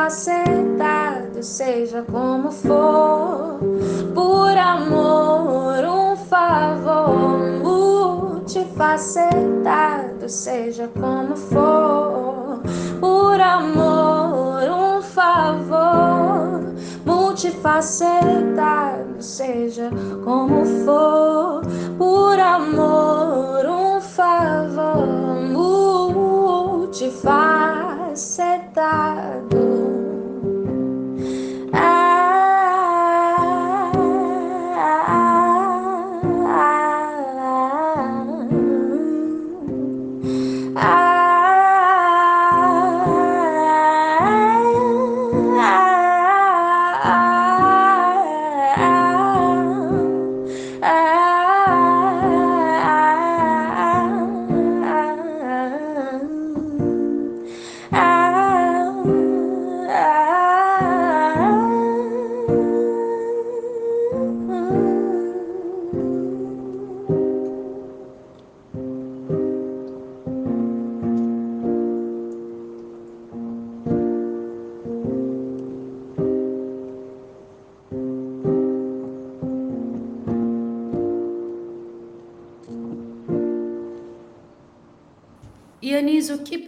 multifacetado, 0.07 1.43
seja 1.43 2.03
como 2.03 2.53
for, 2.53 3.59
por 4.15 4.57
amor, 4.57 5.85
um 5.85 6.15
favor 6.17 7.41
multifacetado, 7.61 10.29
seja 10.29 10.89
como 10.89 11.35
for, 11.35 12.61
por 13.01 13.41
amor, 13.41 14.63
um 14.71 15.03
favor 15.03 16.61
multifacetado, 17.05 19.21
seja 19.21 19.91
como 20.25 20.65
for, 20.85 21.63
por 21.99 22.39
amor, 22.39 22.96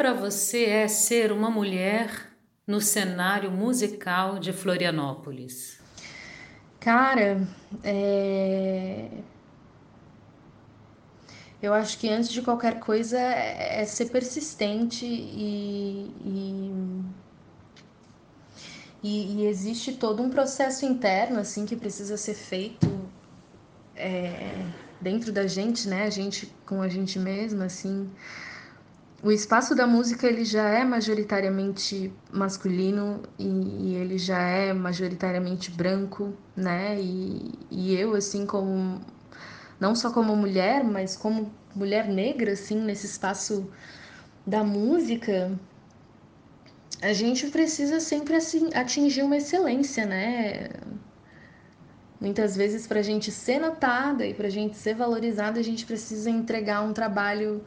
para 0.09 0.15
você 0.15 0.65
é 0.65 0.89
ser 0.89 1.31
uma 1.31 1.51
mulher 1.51 2.31
no 2.67 2.81
cenário 2.81 3.51
musical 3.51 4.39
de 4.39 4.55
Florianópolis? 4.55 5.79
Cara, 6.81 7.47
é... 7.85 9.07
eu 11.61 11.75
acho 11.75 11.99
que 11.99 12.09
antes 12.09 12.31
de 12.31 12.41
qualquer 12.41 12.81
coisa 12.81 13.19
é 13.19 13.85
ser 13.85 14.07
persistente 14.07 15.05
e, 15.05 16.11
e, 16.25 16.73
e, 19.03 19.43
e 19.43 19.47
existe 19.47 19.93
todo 19.93 20.23
um 20.23 20.31
processo 20.31 20.87
interno 20.87 21.39
assim 21.39 21.67
que 21.67 21.77
precisa 21.77 22.17
ser 22.17 22.35
feito 22.35 22.89
é, 23.95 24.65
dentro 25.03 25.31
da 25.33 25.47
gente, 25.47 25.87
né? 25.87 26.05
A 26.05 26.11
gente 26.11 26.51
com 26.65 26.81
a 26.81 26.89
gente 26.89 27.19
mesma, 27.19 27.67
assim 27.67 28.11
o 29.23 29.33
espaço 29.33 29.75
da 29.75 29.87
música 29.87 30.27
ele 30.27 30.45
já 30.45 30.69
é 30.69 30.85
majoritariamente 30.85 32.13
masculino 32.33 33.23
e, 33.39 33.47
e, 33.47 33.95
ele 33.97 34.17
já 34.17 34.39
é 34.39 34.73
majoritariamente 34.73 35.73
branco, 35.73 36.33
né? 36.57 37.01
E, 37.01 37.53
e 37.71 37.97
eu 37.97 38.15
assim 38.15 38.47
como 38.47 39.01
não 39.81 39.95
só 39.95 40.13
como 40.13 40.37
mulher, 40.37 40.85
mas 40.85 41.17
como 41.17 41.53
mulher 41.75 42.07
negra 42.09 42.53
assim 42.53 42.81
nesse 42.81 43.07
espaço 43.07 43.69
da 44.47 44.63
música, 44.63 45.59
a 47.03 47.13
gente 47.13 47.49
precisa 47.49 48.01
sempre 48.01 48.37
assim, 48.37 48.71
atingir 48.73 49.23
uma 49.23 49.37
excelência, 49.37 50.07
né? 50.07 50.71
Muitas 52.21 52.57
vezes 52.57 52.87
para 52.87 53.01
a 53.01 53.03
gente 53.03 53.31
ser 53.33 53.61
notada 53.61 54.25
e 54.27 54.35
para 54.35 54.47
a 54.47 54.51
gente 54.51 54.77
ser 54.77 54.95
valorizada, 54.95 55.59
a 55.59 55.63
gente 55.63 55.85
precisa 55.85 56.31
entregar 56.31 56.83
um 56.83 56.93
trabalho 56.93 57.65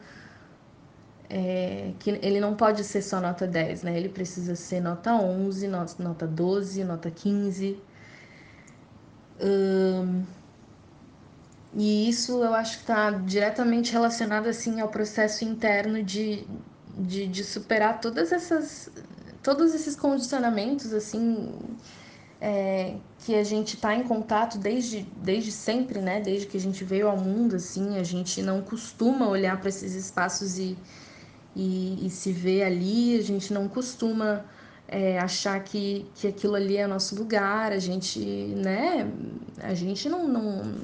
é, 1.28 1.92
que 1.98 2.10
ele 2.10 2.40
não 2.40 2.54
pode 2.54 2.84
ser 2.84 3.02
só 3.02 3.20
nota 3.20 3.46
10, 3.46 3.82
né? 3.82 3.96
Ele 3.96 4.08
precisa 4.08 4.54
ser 4.54 4.80
nota 4.80 5.14
11, 5.14 5.68
nota 5.68 6.26
12, 6.26 6.84
nota 6.84 7.10
15. 7.10 7.78
Hum, 9.40 10.24
e 11.74 12.08
isso 12.08 12.42
eu 12.42 12.54
acho 12.54 12.76
que 12.76 12.82
está 12.82 13.10
diretamente 13.10 13.92
relacionado 13.92 14.46
assim 14.46 14.80
ao 14.80 14.88
processo 14.88 15.44
interno 15.44 16.02
de, 16.02 16.46
de, 16.98 17.26
de, 17.26 17.42
superar 17.42 18.00
todas 18.00 18.30
essas 18.30 18.90
todos 19.42 19.74
esses 19.74 19.96
condicionamentos 19.96 20.92
assim 20.92 21.58
é, 22.42 22.96
que 23.20 23.36
a 23.36 23.44
gente 23.44 23.76
está 23.76 23.94
em 23.94 24.02
contato 24.02 24.58
desde, 24.58 25.06
desde 25.16 25.52
sempre, 25.52 26.00
né? 26.00 26.20
Desde 26.20 26.46
que 26.46 26.56
a 26.56 26.60
gente 26.60 26.82
veio 26.82 27.08
ao 27.08 27.16
mundo, 27.16 27.54
assim, 27.54 27.96
a 27.98 28.02
gente 28.02 28.42
não 28.42 28.60
costuma 28.60 29.28
olhar 29.28 29.60
para 29.60 29.68
esses 29.68 29.94
espaços 29.94 30.58
e, 30.58 30.76
e, 31.54 32.06
e 32.06 32.10
se 32.10 32.32
vê 32.32 32.62
ali, 32.62 33.16
a 33.18 33.22
gente 33.22 33.52
não 33.52 33.68
costuma 33.68 34.44
é, 34.88 35.18
achar 35.18 35.62
que, 35.62 36.06
que 36.14 36.26
aquilo 36.28 36.54
ali 36.54 36.76
é 36.76 36.86
nosso 36.86 37.14
lugar, 37.16 37.72
a 37.72 37.78
gente, 37.78 38.20
né, 38.20 39.10
a 39.58 39.74
gente 39.74 40.08
não, 40.08 40.28
não, 40.28 40.74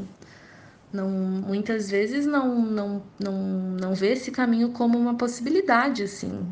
não 0.92 1.09
muitas 1.09 1.90
vezes 1.90 2.26
não, 2.26 2.61
não, 2.61 3.02
não, 3.18 3.33
não 3.81 3.94
vê 3.94 4.12
esse 4.12 4.31
caminho 4.31 4.70
como 4.70 4.98
uma 4.98 5.14
possibilidade, 5.14 6.02
assim. 6.02 6.46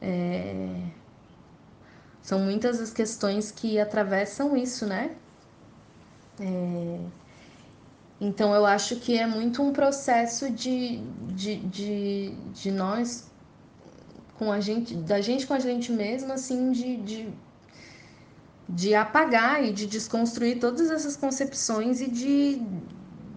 É, 0.00 0.82
são 2.22 2.38
muitas 2.40 2.80
as 2.80 2.92
questões 2.92 3.50
que 3.50 3.78
atravessam 3.78 4.56
isso, 4.56 4.86
né? 4.86 5.10
É, 6.40 6.98
então 8.24 8.54
eu 8.54 8.64
acho 8.64 8.94
que 9.00 9.18
é 9.18 9.26
muito 9.26 9.60
um 9.60 9.72
processo 9.72 10.48
de, 10.48 10.98
de, 11.34 11.56
de, 11.56 12.30
de 12.54 12.70
nós 12.70 13.28
com 14.38 14.52
a 14.52 14.60
gente, 14.60 14.94
da 14.94 15.20
gente 15.20 15.44
com 15.44 15.54
a 15.54 15.58
gente 15.58 15.90
mesma, 15.90 16.34
assim, 16.34 16.70
de, 16.70 16.98
de, 16.98 17.28
de 18.68 18.94
apagar 18.94 19.64
e 19.64 19.72
de 19.72 19.88
desconstruir 19.88 20.60
todas 20.60 20.88
essas 20.88 21.16
concepções 21.16 22.00
e 22.00 22.08
de, 22.08 22.62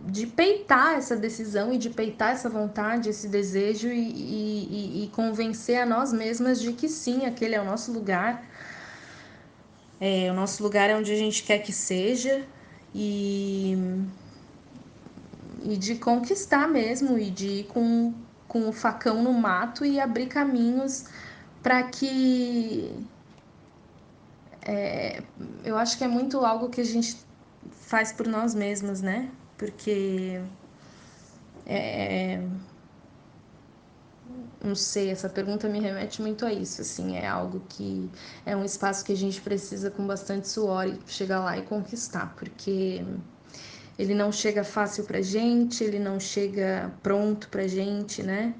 de 0.06 0.28
peitar 0.28 0.93
essa 0.93 1.15
decisão 1.15 1.74
e 1.74 1.80
de 1.80 1.89
peitar 1.89 2.34
essa 2.34 2.48
vontade, 2.48 3.10
esse 3.10 3.28
desejo 3.28 3.88
e, 3.88 4.12
e, 4.12 5.04
e 5.06 5.08
convencer 5.08 5.82
a 5.82 5.86
nós 5.88 6.13
mesmas 6.13 6.62
de 6.62 6.71
que 6.74 6.88
sim, 6.88 7.26
aquele 7.26 7.56
é 7.56 7.62
o 7.62 7.65
nosso 7.65 7.91
lugar. 7.91 8.45
É, 10.00 10.30
o 10.30 10.36
nosso 10.36 10.62
lugar 10.62 10.91
é 10.91 10.95
onde 10.95 11.12
a 11.12 11.17
gente 11.17 11.41
quer 11.41 11.58
que 11.58 11.74
seja 11.74 12.43
e 12.93 13.76
e 15.65 15.75
de 15.75 15.95
conquistar 15.95 16.67
mesmo 16.67 17.17
e 17.17 17.30
de 17.32 17.47
ir 17.47 17.63
com, 17.65 18.13
com 18.47 18.69
o 18.69 18.71
facão 18.71 19.23
no 19.23 19.34
mato 19.34 19.84
e 19.84 19.99
abrir 19.99 20.28
caminhos 20.28 21.06
para 21.63 21.84
que 21.84 22.95
é, 24.62 25.23
eu 25.63 25.75
acho 25.78 25.97
que 25.97 26.04
é 26.04 26.08
muito 26.08 26.45
algo 26.45 26.69
que 26.69 26.82
a 26.82 26.86
gente 26.86 27.17
faz 27.71 28.12
por 28.12 28.28
nós 28.28 28.54
mesmos, 28.54 29.01
né? 29.01 29.32
Porque 29.58 30.39
é, 31.65 32.47
não 34.63 34.75
sei, 34.75 35.10
essa 35.10 35.30
pergunta 35.30 35.67
me 35.67 35.80
remete 35.80 36.21
muito 36.21 36.45
a 36.45 36.54
isso, 36.54 36.82
assim, 36.82 37.15
é 37.15 37.28
algo 37.28 37.62
que 37.69 38.10
é 38.45 38.56
um 38.56 38.63
espaço 38.63 39.04
que 39.04 39.13
a 39.13 39.17
gente 39.17 39.41
precisa 39.41 39.89
com 39.89 40.06
bastante 40.06 40.47
suor 40.47 40.88
e 40.88 40.99
chegar 41.08 41.39
lá 41.39 41.58
e 41.58 41.63
conquistar, 41.63 42.34
porque 42.36 43.04
ele 43.97 44.13
não 44.13 44.31
chega 44.31 44.63
fácil 44.63 45.05
pra 45.05 45.21
gente, 45.21 45.84
ele 45.84 45.99
não 45.99 46.19
chega 46.19 46.93
pronto 47.01 47.47
pra 47.49 47.67
gente, 47.67 48.21
né? 48.21 48.53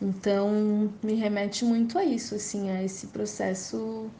Então, 0.00 0.92
me 1.02 1.14
remete 1.14 1.64
muito 1.64 1.96
a 1.96 2.04
isso, 2.04 2.34
assim, 2.34 2.70
a 2.70 2.82
esse 2.82 3.06
processo 3.08 4.10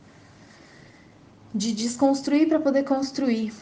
de 1.52 1.72
desconstruir 1.72 2.48
para 2.48 2.60
poder 2.60 2.84
construir. 2.84 3.52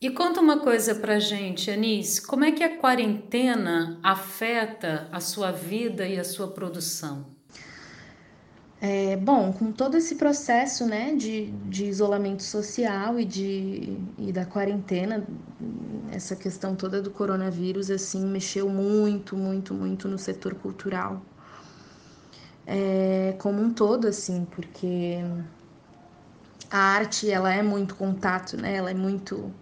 E 0.00 0.08
conta 0.08 0.40
uma 0.40 0.60
coisa 0.60 0.94
pra 0.94 1.18
gente, 1.18 1.70
Anis, 1.70 2.20
como 2.20 2.44
é 2.44 2.52
que 2.52 2.62
a 2.62 2.78
quarentena 2.78 3.98
afeta 4.02 5.08
a 5.12 5.20
sua 5.20 5.50
vida 5.50 6.06
e 6.06 6.18
a 6.18 6.24
sua 6.24 6.48
produção? 6.48 7.39
É, 8.82 9.14
bom, 9.16 9.52
com 9.52 9.70
todo 9.72 9.96
esse 9.98 10.14
processo 10.14 10.86
né, 10.86 11.14
de, 11.14 11.50
de 11.68 11.84
isolamento 11.84 12.42
social 12.42 13.20
e, 13.20 13.26
de, 13.26 13.98
e 14.16 14.32
da 14.32 14.46
quarentena, 14.46 15.22
essa 16.10 16.34
questão 16.34 16.74
toda 16.74 17.02
do 17.02 17.10
coronavírus 17.10 17.90
assim 17.90 18.24
mexeu 18.24 18.70
muito, 18.70 19.36
muito, 19.36 19.74
muito 19.74 20.08
no 20.08 20.18
setor 20.18 20.54
cultural. 20.54 21.20
É, 22.66 23.34
como 23.38 23.60
um 23.60 23.70
todo, 23.70 24.06
assim, 24.06 24.46
porque 24.50 25.18
a 26.70 26.78
arte 26.78 27.30
ela 27.30 27.52
é 27.52 27.62
muito 27.62 27.94
contato, 27.96 28.56
né? 28.56 28.76
Ela 28.76 28.92
é 28.92 28.94
muito 28.94 29.52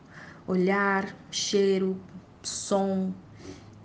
olhar, 0.47 1.17
cheiro, 1.31 1.97
som, 2.43 3.13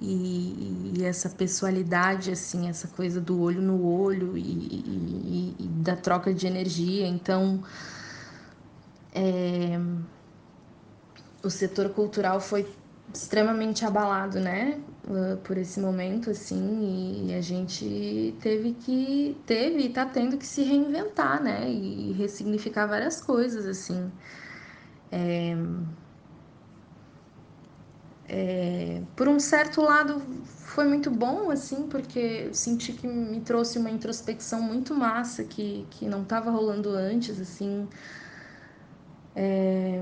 e, 0.05 0.97
e, 0.97 1.05
essa 1.05 1.29
pessoalidade, 1.29 2.29
assim, 2.29 2.67
essa 2.67 2.89
coisa 2.89 3.21
do 3.21 3.39
olho 3.41 3.61
no 3.61 3.85
olho 3.85 4.37
e, 4.37 5.55
e, 5.57 5.67
da 5.81 5.95
troca 5.95 6.33
de 6.33 6.45
energia. 6.45 7.07
Então, 7.07 7.63
é, 9.15 9.79
o 11.41 11.49
setor 11.49 11.89
cultural 11.89 12.41
foi 12.41 12.67
extremamente 13.13 13.85
abalado, 13.85 14.39
né, 14.39 14.81
por 15.43 15.57
esse 15.57 15.79
momento, 15.79 16.31
assim, 16.31 17.27
e 17.27 17.33
a 17.35 17.41
gente 17.41 18.35
teve 18.41 18.73
que, 18.73 19.37
teve 19.45 19.83
e 19.83 19.89
tá 19.89 20.05
tendo 20.05 20.37
que 20.37 20.45
se 20.45 20.63
reinventar, 20.63 21.41
né, 21.41 21.69
e 21.69 22.11
ressignificar 22.13 22.87
várias 22.87 23.21
coisas, 23.21 23.65
assim. 23.65 24.11
É, 25.11 25.55
é, 28.27 29.01
por 29.15 29.27
um 29.27 29.39
certo 29.39 29.81
lado 29.81 30.21
foi 30.45 30.87
muito 30.87 31.11
bom, 31.11 31.51
assim, 31.51 31.87
porque 31.87 32.45
eu 32.47 32.53
senti 32.53 32.93
que 32.93 33.07
me 33.07 33.41
trouxe 33.41 33.77
uma 33.77 33.89
introspecção 33.89 34.61
muito 34.61 34.95
massa 34.95 35.43
que, 35.43 35.85
que 35.91 36.05
não 36.07 36.23
estava 36.23 36.49
rolando 36.49 36.89
antes, 36.89 37.39
assim. 37.39 37.87
É, 39.35 40.01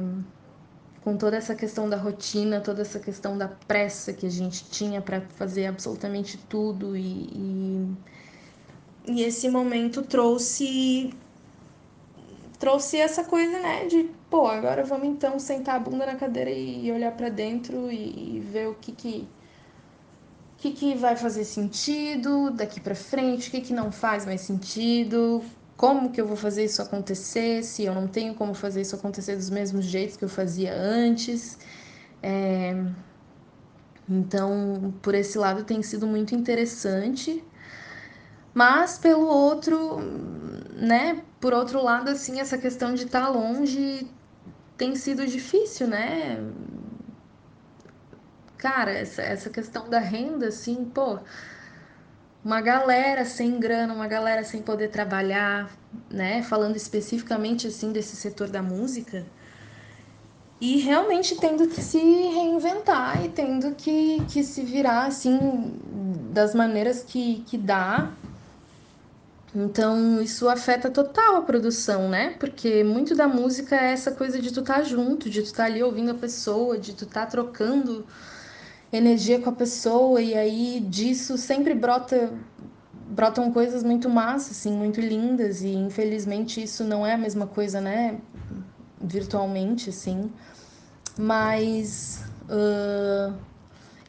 com 1.03 1.17
toda 1.17 1.35
essa 1.35 1.55
questão 1.55 1.89
da 1.89 1.97
rotina, 1.97 2.61
toda 2.61 2.81
essa 2.81 2.99
questão 2.99 3.37
da 3.37 3.47
pressa 3.47 4.13
que 4.13 4.25
a 4.25 4.29
gente 4.29 4.69
tinha 4.69 5.01
para 5.01 5.21
fazer 5.21 5.65
absolutamente 5.65 6.37
tudo 6.37 6.95
e, 6.95 7.27
e, 7.33 7.97
e 9.07 9.23
esse 9.23 9.49
momento 9.49 10.03
trouxe 10.03 11.11
trouxe 12.59 12.97
essa 12.97 13.23
coisa, 13.23 13.59
né, 13.59 13.87
de, 13.87 14.11
pô, 14.31 14.47
agora 14.47 14.83
vamos 14.85 15.07
então 15.07 15.37
sentar 15.37 15.75
a 15.75 15.79
bunda 15.79 16.05
na 16.05 16.15
cadeira 16.15 16.49
e 16.49 16.89
olhar 16.91 17.11
para 17.11 17.29
dentro 17.29 17.91
e, 17.91 18.37
e, 18.37 18.39
ver 18.39 18.69
o 18.69 18.75
que 18.75 18.93
que 18.93 19.27
que, 20.57 20.71
que 20.71 20.95
vai 20.95 21.15
fazer 21.17 21.43
sentido 21.43 22.51
daqui 22.51 22.79
para 22.79 22.93
frente, 22.95 23.49
o 23.49 23.51
que, 23.51 23.61
que 23.61 23.73
não 23.73 23.91
faz 23.91 24.25
mais 24.27 24.41
sentido, 24.41 25.43
como 25.75 26.11
que 26.11 26.21
eu 26.21 26.27
vou 26.27 26.37
fazer 26.37 26.63
isso 26.65 26.81
acontecer, 26.81 27.63
se 27.63 27.83
eu 27.83 27.95
não 27.95 28.07
tenho 28.07 28.35
como 28.35 28.53
fazer 28.53 28.81
isso 28.81 28.95
acontecer 28.95 29.35
dos 29.35 29.49
mesmos 29.49 29.85
jeitos 29.85 30.15
que 30.15 30.23
eu 30.23 30.29
fazia 30.29 30.71
antes. 30.73 31.57
É... 32.21 32.75
Então, 34.07 34.93
por 35.01 35.15
esse 35.15 35.37
lado 35.37 35.63
tem 35.63 35.81
sido 35.81 36.05
muito 36.05 36.35
interessante. 36.35 37.43
Mas 38.53 38.99
pelo 38.99 39.25
outro, 39.25 39.99
né, 40.75 41.23
por 41.39 41.53
outro 41.53 41.81
lado, 41.83 42.09
assim, 42.11 42.39
essa 42.39 42.57
questão 42.57 42.93
de 42.93 43.05
estar 43.05 43.21
tá 43.21 43.29
longe 43.29 44.07
tem 44.81 44.95
sido 44.95 45.27
difícil, 45.27 45.85
né? 45.85 46.43
Cara, 48.57 48.91
essa, 48.91 49.21
essa 49.21 49.47
questão 49.47 49.87
da 49.87 49.99
renda, 49.99 50.47
assim, 50.47 50.85
pô, 50.85 51.19
uma 52.43 52.61
galera 52.61 53.23
sem 53.23 53.59
grana, 53.59 53.93
uma 53.93 54.07
galera 54.07 54.43
sem 54.43 54.59
poder 54.59 54.87
trabalhar, 54.87 55.69
né? 56.09 56.41
Falando 56.41 56.75
especificamente, 56.75 57.67
assim, 57.67 57.91
desse 57.91 58.15
setor 58.15 58.49
da 58.49 58.63
música. 58.63 59.23
E 60.59 60.77
realmente 60.77 61.35
tendo 61.39 61.67
que 61.67 61.79
se 61.79 61.99
reinventar 61.99 63.23
e 63.23 63.29
tendo 63.29 63.75
que, 63.75 64.25
que 64.29 64.43
se 64.43 64.63
virar, 64.63 65.05
assim, 65.05 65.79
das 66.31 66.55
maneiras 66.55 67.03
que, 67.03 67.43
que 67.45 67.55
dá 67.55 68.11
então, 69.53 70.21
isso 70.21 70.47
afeta 70.47 70.89
total 70.89 71.35
a 71.35 71.41
produção, 71.41 72.07
né? 72.07 72.35
Porque 72.39 72.83
muito 72.85 73.13
da 73.15 73.27
música 73.27 73.75
é 73.75 73.91
essa 73.91 74.11
coisa 74.11 74.41
de 74.41 74.51
tu 74.51 74.61
estar 74.61 74.75
tá 74.75 74.83
junto, 74.83 75.29
de 75.29 75.41
tu 75.41 75.47
estar 75.47 75.63
tá 75.63 75.69
ali 75.69 75.83
ouvindo 75.83 76.11
a 76.11 76.13
pessoa, 76.13 76.77
de 76.77 76.93
tu 76.93 77.03
estar 77.03 77.25
tá 77.25 77.27
trocando 77.27 78.05
energia 78.93 79.39
com 79.41 79.49
a 79.49 79.53
pessoa, 79.53 80.21
e 80.21 80.33
aí 80.35 80.79
disso 80.89 81.37
sempre 81.37 81.73
brota 81.73 82.31
brotam 83.09 83.51
coisas 83.51 83.83
muito 83.83 84.09
massas, 84.09 84.51
assim, 84.51 84.71
muito 84.71 85.01
lindas, 85.01 85.61
e 85.61 85.73
infelizmente 85.73 86.63
isso 86.63 86.85
não 86.85 87.05
é 87.05 87.13
a 87.13 87.17
mesma 87.17 87.45
coisa, 87.45 87.81
né? 87.81 88.17
Virtualmente, 89.01 89.89
assim. 89.89 90.31
Mas 91.17 92.23
uh, 92.45 93.33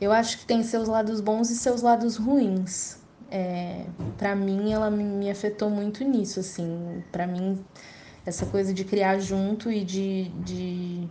eu 0.00 0.12
acho 0.12 0.38
que 0.38 0.46
tem 0.46 0.62
seus 0.62 0.86
lados 0.86 1.20
bons 1.20 1.50
e 1.50 1.56
seus 1.56 1.82
lados 1.82 2.16
ruins 2.16 3.01
é, 3.32 3.86
para 4.18 4.36
mim 4.36 4.72
ela 4.72 4.90
me 4.90 5.30
afetou 5.30 5.70
muito 5.70 6.04
nisso, 6.04 6.40
assim, 6.40 7.02
para 7.10 7.26
mim 7.26 7.64
essa 8.26 8.44
coisa 8.44 8.74
de 8.74 8.84
criar 8.84 9.18
junto 9.18 9.72
e 9.72 9.82
de, 9.82 10.28
de, 10.44 11.08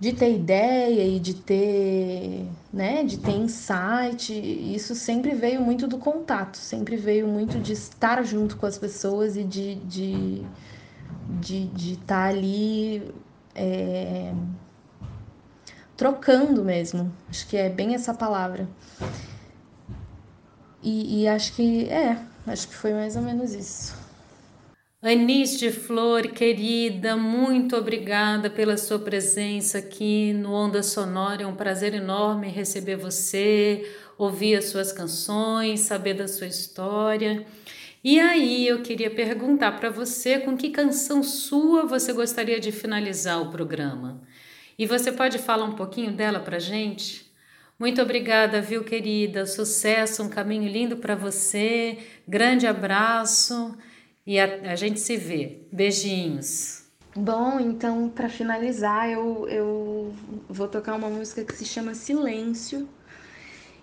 de 0.00 0.12
ter 0.14 0.34
ideia 0.34 1.06
e 1.06 1.20
de 1.20 1.34
ter, 1.34 2.48
né, 2.72 3.04
de 3.04 3.18
ter 3.18 3.32
insight, 3.32 4.32
isso 4.32 4.94
sempre 4.94 5.34
veio 5.34 5.60
muito 5.60 5.86
do 5.86 5.98
contato, 5.98 6.56
sempre 6.56 6.96
veio 6.96 7.28
muito 7.28 7.60
de 7.60 7.74
estar 7.74 8.24
junto 8.24 8.56
com 8.56 8.64
as 8.64 8.78
pessoas 8.78 9.36
e 9.36 9.44
de 9.44 9.74
de 9.74 10.42
de, 11.40 11.92
estar 11.92 12.06
tá 12.06 12.24
ali 12.24 13.12
é, 13.54 14.32
trocando 15.96 16.64
mesmo, 16.64 17.12
acho 17.28 17.46
que 17.46 17.56
é 17.56 17.68
bem 17.68 17.94
essa 17.94 18.14
palavra. 18.14 18.68
E, 20.82 21.22
e 21.22 21.28
acho 21.28 21.54
que 21.54 21.88
é, 21.88 22.18
acho 22.46 22.68
que 22.68 22.74
foi 22.74 22.92
mais 22.92 23.16
ou 23.16 23.22
menos 23.22 23.54
isso. 23.54 23.94
Anis 25.04 25.58
de 25.58 25.72
Flor, 25.72 26.28
querida, 26.28 27.16
muito 27.16 27.76
obrigada 27.76 28.48
pela 28.48 28.76
sua 28.76 29.00
presença 29.00 29.78
aqui 29.78 30.32
no 30.32 30.52
Onda 30.52 30.80
Sonora. 30.80 31.42
É 31.42 31.46
um 31.46 31.56
prazer 31.56 31.92
enorme 31.92 32.48
receber 32.48 32.94
você, 32.94 33.84
ouvir 34.16 34.54
as 34.54 34.66
suas 34.66 34.92
canções, 34.92 35.80
saber 35.80 36.14
da 36.14 36.28
sua 36.28 36.46
história. 36.46 37.44
E 38.04 38.20
aí 38.20 38.66
eu 38.66 38.82
queria 38.82 39.10
perguntar 39.10 39.72
para 39.72 39.90
você 39.90 40.38
com 40.38 40.56
que 40.56 40.70
canção 40.70 41.22
sua 41.22 41.84
você 41.84 42.12
gostaria 42.12 42.60
de 42.60 42.70
finalizar 42.70 43.42
o 43.42 43.50
programa. 43.50 44.22
E 44.78 44.86
você 44.86 45.10
pode 45.10 45.38
falar 45.38 45.64
um 45.64 45.74
pouquinho 45.74 46.12
dela 46.12 46.38
para 46.38 46.60
gente? 46.60 47.31
Muito 47.82 48.00
obrigada, 48.00 48.60
viu, 48.60 48.84
querida? 48.84 49.44
Sucesso, 49.44 50.22
um 50.22 50.28
caminho 50.28 50.70
lindo 50.70 50.98
para 50.98 51.16
você. 51.16 51.98
Grande 52.28 52.64
abraço 52.64 53.76
e 54.24 54.38
a, 54.38 54.70
a, 54.70 54.76
gente 54.76 55.00
se 55.00 55.16
vê. 55.16 55.66
Beijinhos. 55.72 56.84
Bom, 57.16 57.58
então, 57.58 58.08
para 58.08 58.28
finalizar, 58.28 59.10
eu, 59.10 59.48
eu 59.48 60.14
vou 60.48 60.68
tocar 60.68 60.94
uma 60.94 61.10
música 61.10 61.42
que 61.42 61.56
se 61.56 61.64
chama 61.64 61.92
Silêncio. 61.92 62.88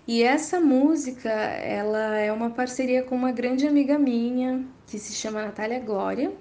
E 0.08 0.22
essa 0.22 0.58
música, 0.58 1.28
ela 1.28 2.16
é 2.16 2.32
uma 2.32 2.48
parceria 2.48 3.02
com 3.02 3.14
uma 3.14 3.32
grande 3.32 3.66
amiga 3.66 3.98
minha, 3.98 4.64
que 4.86 4.98
se 4.98 5.12
chama 5.12 5.42
Natália 5.42 5.78
Glória. 5.78 6.32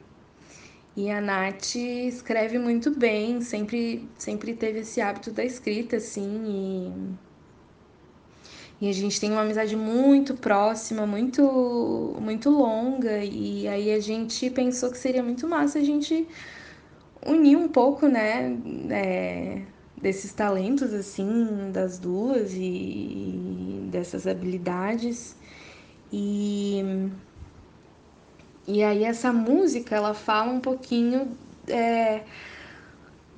E 0.95 1.12
a 1.12 1.19
Nath 1.19 1.76
escreve 1.76 2.58
muito 2.58 2.89
bem, 2.98 3.41
sempre, 3.41 4.08
sempre 4.17 4.54
teve 4.54 4.80
esse 4.80 5.02
hábito 5.02 5.30
da 5.30 5.43
escrita, 5.43 5.98
assim, 5.98 6.45
e 6.48 7.29
e 8.82 8.88
a 8.89 8.94
gente 8.94 9.20
tem 9.20 9.32
uma 9.32 9.42
amizade 9.42 9.76
muito 9.76 10.34
próxima, 10.36 11.06
muito, 11.06 12.15
muito 12.22 12.50
longa. 12.50 13.24
E 13.24 13.68
aí 13.68 13.92
a 13.92 14.00
gente 14.00 14.50
pensou 14.50 14.89
que 14.89 14.98
seria 14.98 15.22
muito 15.22 15.48
massa 15.48 15.80
a 15.80 15.84
gente 15.84 16.26
unir 17.26 17.58
um 17.58 17.68
pouco, 17.68 18.08
né? 18.08 18.58
É, 18.89 19.62
desses 20.02 20.32
talentos, 20.32 20.94
assim, 20.94 21.72
das 21.74 22.00
duas 22.00 22.54
e, 22.54 23.88
dessas 23.92 24.26
habilidades. 24.26 25.36
E, 26.12 27.10
e 28.65 28.82
aí 28.82 29.04
essa 29.04 29.34
música, 29.34 29.96
ela 29.96 30.13
fala 30.13 30.54
um 30.54 30.62
pouquinho. 30.62 31.38
É, 31.68 32.22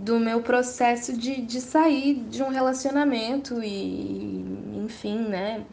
do 0.01 0.19
meu 0.19 0.41
processo 0.41 1.15
de, 1.15 1.41
de 1.41 1.61
sair 1.61 2.15
de 2.29 2.41
um 2.41 2.49
relacionamento 2.49 3.61
e, 3.63 4.43
enfim, 4.83 5.19
né? 5.19 5.63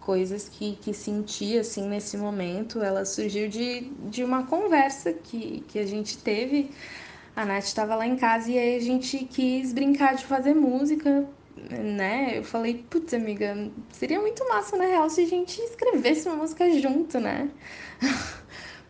Coisas 0.00 0.48
que, 0.48 0.76
que 0.76 0.94
senti, 0.94 1.58
assim, 1.58 1.86
nesse 1.86 2.16
momento. 2.16 2.82
Ela 2.82 3.04
surgiu 3.04 3.48
de, 3.48 3.92
de 4.10 4.24
uma 4.24 4.44
conversa 4.44 5.12
que, 5.12 5.62
que 5.68 5.78
a 5.78 5.86
gente 5.86 6.18
teve. 6.18 6.70
A 7.36 7.44
Nath 7.44 7.64
estava 7.64 7.94
lá 7.94 8.06
em 8.06 8.16
casa 8.16 8.50
e 8.50 8.58
aí 8.58 8.76
a 8.76 8.80
gente 8.80 9.18
quis 9.26 9.72
brincar 9.72 10.16
de 10.16 10.24
fazer 10.24 10.54
música, 10.54 11.26
né? 11.70 12.38
Eu 12.38 12.44
falei, 12.44 12.84
putz, 12.90 13.12
amiga, 13.14 13.70
seria 13.90 14.20
muito 14.20 14.46
massa, 14.48 14.76
na 14.76 14.84
real, 14.86 15.08
se 15.10 15.22
a 15.22 15.26
gente 15.26 15.60
escrevesse 15.60 16.26
uma 16.28 16.36
música 16.36 16.68
junto, 16.78 17.20
né? 17.20 17.50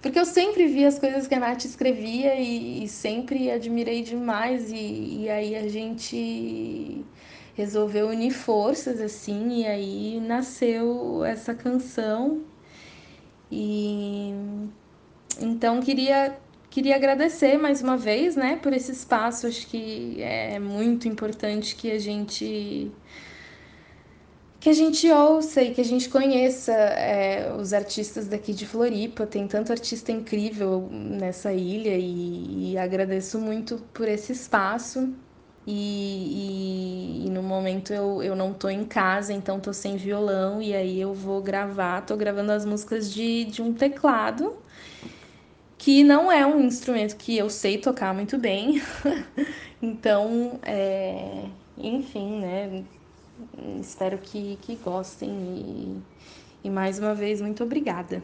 porque 0.03 0.19
eu 0.19 0.25
sempre 0.25 0.67
vi 0.67 0.85
as 0.85 0.99
coisas 0.99 1.29
que 1.29 1.35
a 1.35 1.38
Nath 1.38 1.65
escrevia 1.65 2.35
e, 2.35 2.83
e 2.83 2.88
sempre 2.88 3.51
admirei 3.53 4.03
demais. 4.03 4.71
E, 4.73 5.23
e 5.23 5.31
aí 5.31 5.55
a 5.55 5.69
gente 5.69 7.05
resolveu 7.55 8.09
unir 8.09 8.33
forças 8.33 9.01
assim, 9.01 9.61
e 9.61 9.67
aí 9.67 10.21
nasceu 10.21 11.25
essa 11.25 11.55
canção. 11.55 12.43
E 13.51 14.35
então 15.41 15.81
queria 15.81 16.37
queria 16.69 16.97
agradecer 16.97 17.59
mais 17.59 17.83
uma 17.83 17.97
vez, 17.99 18.35
né, 18.35 18.57
por 18.57 18.73
esse 18.73 18.91
espaço. 18.91 19.47
Acho 19.47 19.67
que 19.69 20.21
é 20.21 20.59
muito 20.59 21.07
importante 21.07 21.77
que 21.77 21.91
a 21.93 21.99
gente 21.99 22.91
que 24.62 24.68
a 24.68 24.72
gente 24.72 25.11
ouça 25.11 25.61
e 25.61 25.75
que 25.75 25.81
a 25.81 25.85
gente 25.85 26.09
conheça 26.09 26.72
é, 26.72 27.53
os 27.59 27.72
artistas 27.72 28.29
daqui 28.29 28.55
de 28.55 28.64
Floripa. 28.64 29.27
Tem 29.27 29.48
tanto 29.48 29.72
artista 29.72 30.12
incrível 30.12 30.88
nessa 30.88 31.53
ilha 31.53 31.96
e, 31.98 32.70
e 32.70 32.79
agradeço 32.79 33.40
muito 33.40 33.79
por 33.92 34.07
esse 34.07 34.31
espaço. 34.31 35.12
E, 35.66 37.25
e, 37.25 37.27
e, 37.27 37.31
no 37.31 37.42
momento 37.42 37.92
eu, 37.92 38.22
eu 38.22 38.37
não 38.37 38.53
tô 38.55 38.68
em 38.68 38.85
casa, 38.85 39.33
então 39.33 39.59
tô 39.59 39.72
sem 39.72 39.96
violão, 39.96 40.62
e 40.62 40.75
aí 40.75 41.01
eu 41.01 41.12
vou 41.12 41.42
gravar, 41.42 42.03
tô 42.03 42.16
gravando 42.16 42.53
as 42.53 42.64
músicas 42.64 43.12
de, 43.12 43.44
de 43.44 43.62
um 43.62 43.72
teclado, 43.72 44.57
que 45.77 46.05
não 46.05 46.31
é 46.31 46.46
um 46.46 46.61
instrumento 46.61 47.16
que 47.16 47.37
eu 47.37 47.51
sei 47.51 47.79
tocar 47.79 48.14
muito 48.14 48.38
bem. 48.38 48.81
então, 49.83 50.61
é, 50.62 51.46
enfim, 51.77 52.40
né? 52.40 52.85
Espero 53.81 54.19
que, 54.19 54.57
que 54.63 54.77
gostem 54.77 55.31
e, 55.31 56.03
e 56.65 56.71
mais 56.71 56.99
uma 56.99 57.15
vez, 57.15 57.41
muito 57.41 57.63
obrigada. 57.65 58.23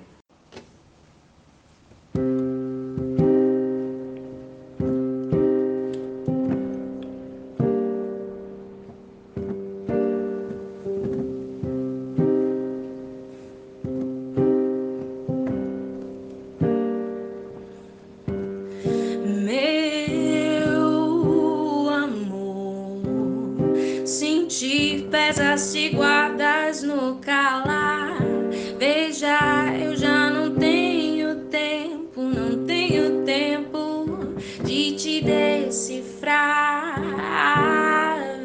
Veja, 29.08 29.74
eu 29.82 29.96
já 29.96 30.28
não 30.28 30.54
tenho 30.54 31.36
tempo, 31.46 32.20
não 32.20 32.66
tenho 32.66 33.24
tempo 33.24 34.34
de 34.62 34.92
te 34.96 35.22
decifrar. 35.22 37.00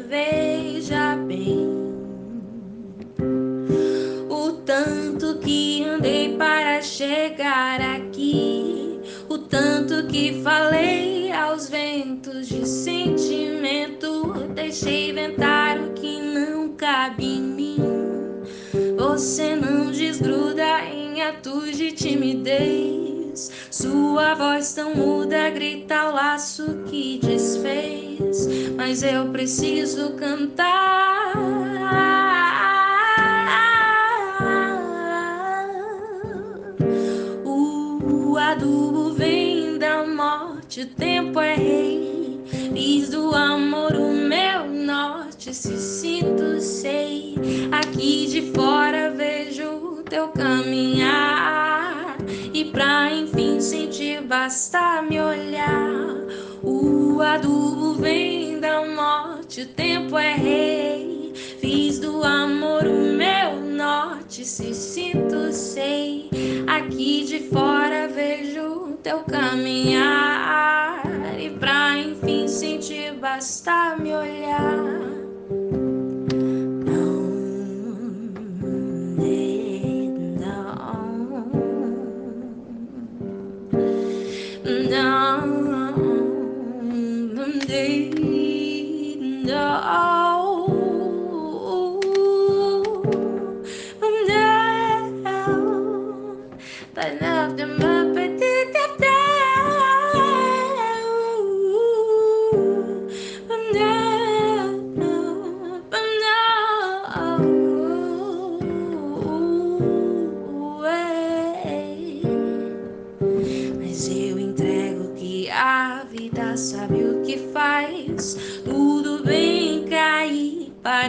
Veja 0.08 1.16
bem 1.16 1.68
o 4.30 4.52
tanto 4.64 5.38
que 5.40 5.84
andei 5.84 6.34
para 6.34 6.80
chegar 6.80 7.82
aqui, 7.82 8.98
o 9.28 9.36
tanto 9.36 10.06
que 10.06 10.40
falei 10.42 11.30
aos 11.30 11.68
ventos 11.68 12.48
de 12.48 12.66
sentimento, 12.66 14.32
deixei 14.54 15.12
ventar 15.12 15.78
o 15.78 15.92
que 15.92 16.14
cabe 16.84 17.24
em 17.24 17.40
mim. 17.40 17.76
Você 18.96 19.56
não 19.56 19.90
desgruda 19.90 20.53
atos 21.28 21.76
de 21.76 21.92
timidez. 21.92 23.50
Sua 23.70 24.34
voz 24.34 24.74
tão 24.74 24.94
muda 24.94 25.50
grita 25.50 26.08
o 26.08 26.12
laço 26.12 26.82
que 26.86 27.18
desfez. 27.22 28.46
Mas 28.76 29.02
eu 29.02 29.30
preciso 29.30 30.12
cantar. 30.14 31.32
O 37.44 38.36
adubo 38.36 39.12
vem 39.14 39.78
da 39.78 40.06
morte, 40.06 40.82
o 40.82 40.86
tempo 40.86 41.40
é 41.40 41.54
rei. 41.54 42.40
Fiz 42.72 43.08
do 43.08 43.34
amor 43.34 43.94
o 43.94 44.12
meu 44.12 44.66
norte, 44.66 45.54
se 45.54 45.78
sinto, 45.78 46.60
sei. 46.60 47.34
Aqui 47.72 48.26
de 48.26 48.52
fora 48.52 49.10
vejo 49.10 49.93
teu 50.14 50.28
caminhar. 50.28 52.16
E 52.52 52.66
pra 52.66 53.12
enfim 53.12 53.60
sentir, 53.60 54.22
basta 54.22 55.02
me 55.02 55.20
olhar. 55.20 56.14
O 56.62 57.20
adubo 57.20 57.94
vem 57.94 58.60
da 58.60 58.86
morte, 58.86 59.62
o 59.62 59.66
tempo 59.66 60.16
é 60.16 60.34
rei. 60.34 61.32
Fiz 61.60 61.98
do 61.98 62.22
amor 62.22 62.86
o 62.86 62.92
meu 62.92 63.60
norte, 63.60 64.44
se 64.44 64.72
sinto, 64.72 65.52
sei. 65.52 66.30
Aqui 66.68 67.24
de 67.24 67.48
fora 67.48 68.06
vejo 68.06 68.96
teu 69.02 69.18
caminhar. 69.24 71.02
E 71.40 71.50
pra 71.50 71.98
enfim 71.98 72.46
sentir, 72.46 73.14
basta 73.14 73.96
me 73.96 74.14
olhar. 74.14 75.23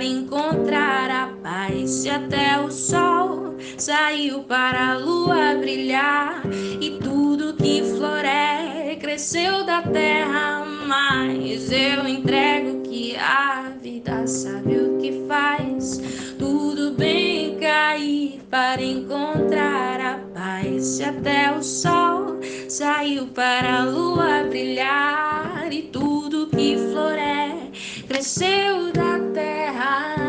Encontrar 0.02 1.10
a 1.12 1.28
paz. 1.44 1.90
Se 1.90 2.10
até 2.10 2.60
o 2.60 2.72
sol 2.72 3.56
saiu 3.78 4.44
para 4.44 4.92
a 4.92 4.98
lua 4.98 5.56
brilhar 5.60 6.42
e 6.80 6.98
tudo 7.04 7.54
que 7.56 7.84
floresce 7.98 8.96
cresceu 8.98 9.66
da 9.66 9.82
terra, 9.82 10.66
mas 10.88 11.72
eu 11.72 12.08
entrego 12.08 12.82
que 12.82 13.16
a 13.18 13.72
vida 13.82 14.26
sabe 14.26 14.78
o 14.78 14.98
que 14.98 15.26
faz. 15.28 16.02
Tudo 16.40 16.92
bem 16.92 17.58
cair 17.60 18.42
para 18.50 18.82
encontrar 18.82 20.00
a 20.00 20.20
paz. 20.34 20.86
Se 20.86 21.04
até 21.04 21.52
o 21.52 21.62
sol 21.62 22.40
saiu 22.70 23.28
para 23.28 23.82
a 23.82 23.84
lua 23.84 24.44
brilhar 24.50 25.68
e 25.72 25.84
tudo 25.84 26.48
que 26.48 26.78
floresce 26.92 27.45
cresceu 28.16 28.94
da 28.94 29.20
terra. 29.34 30.25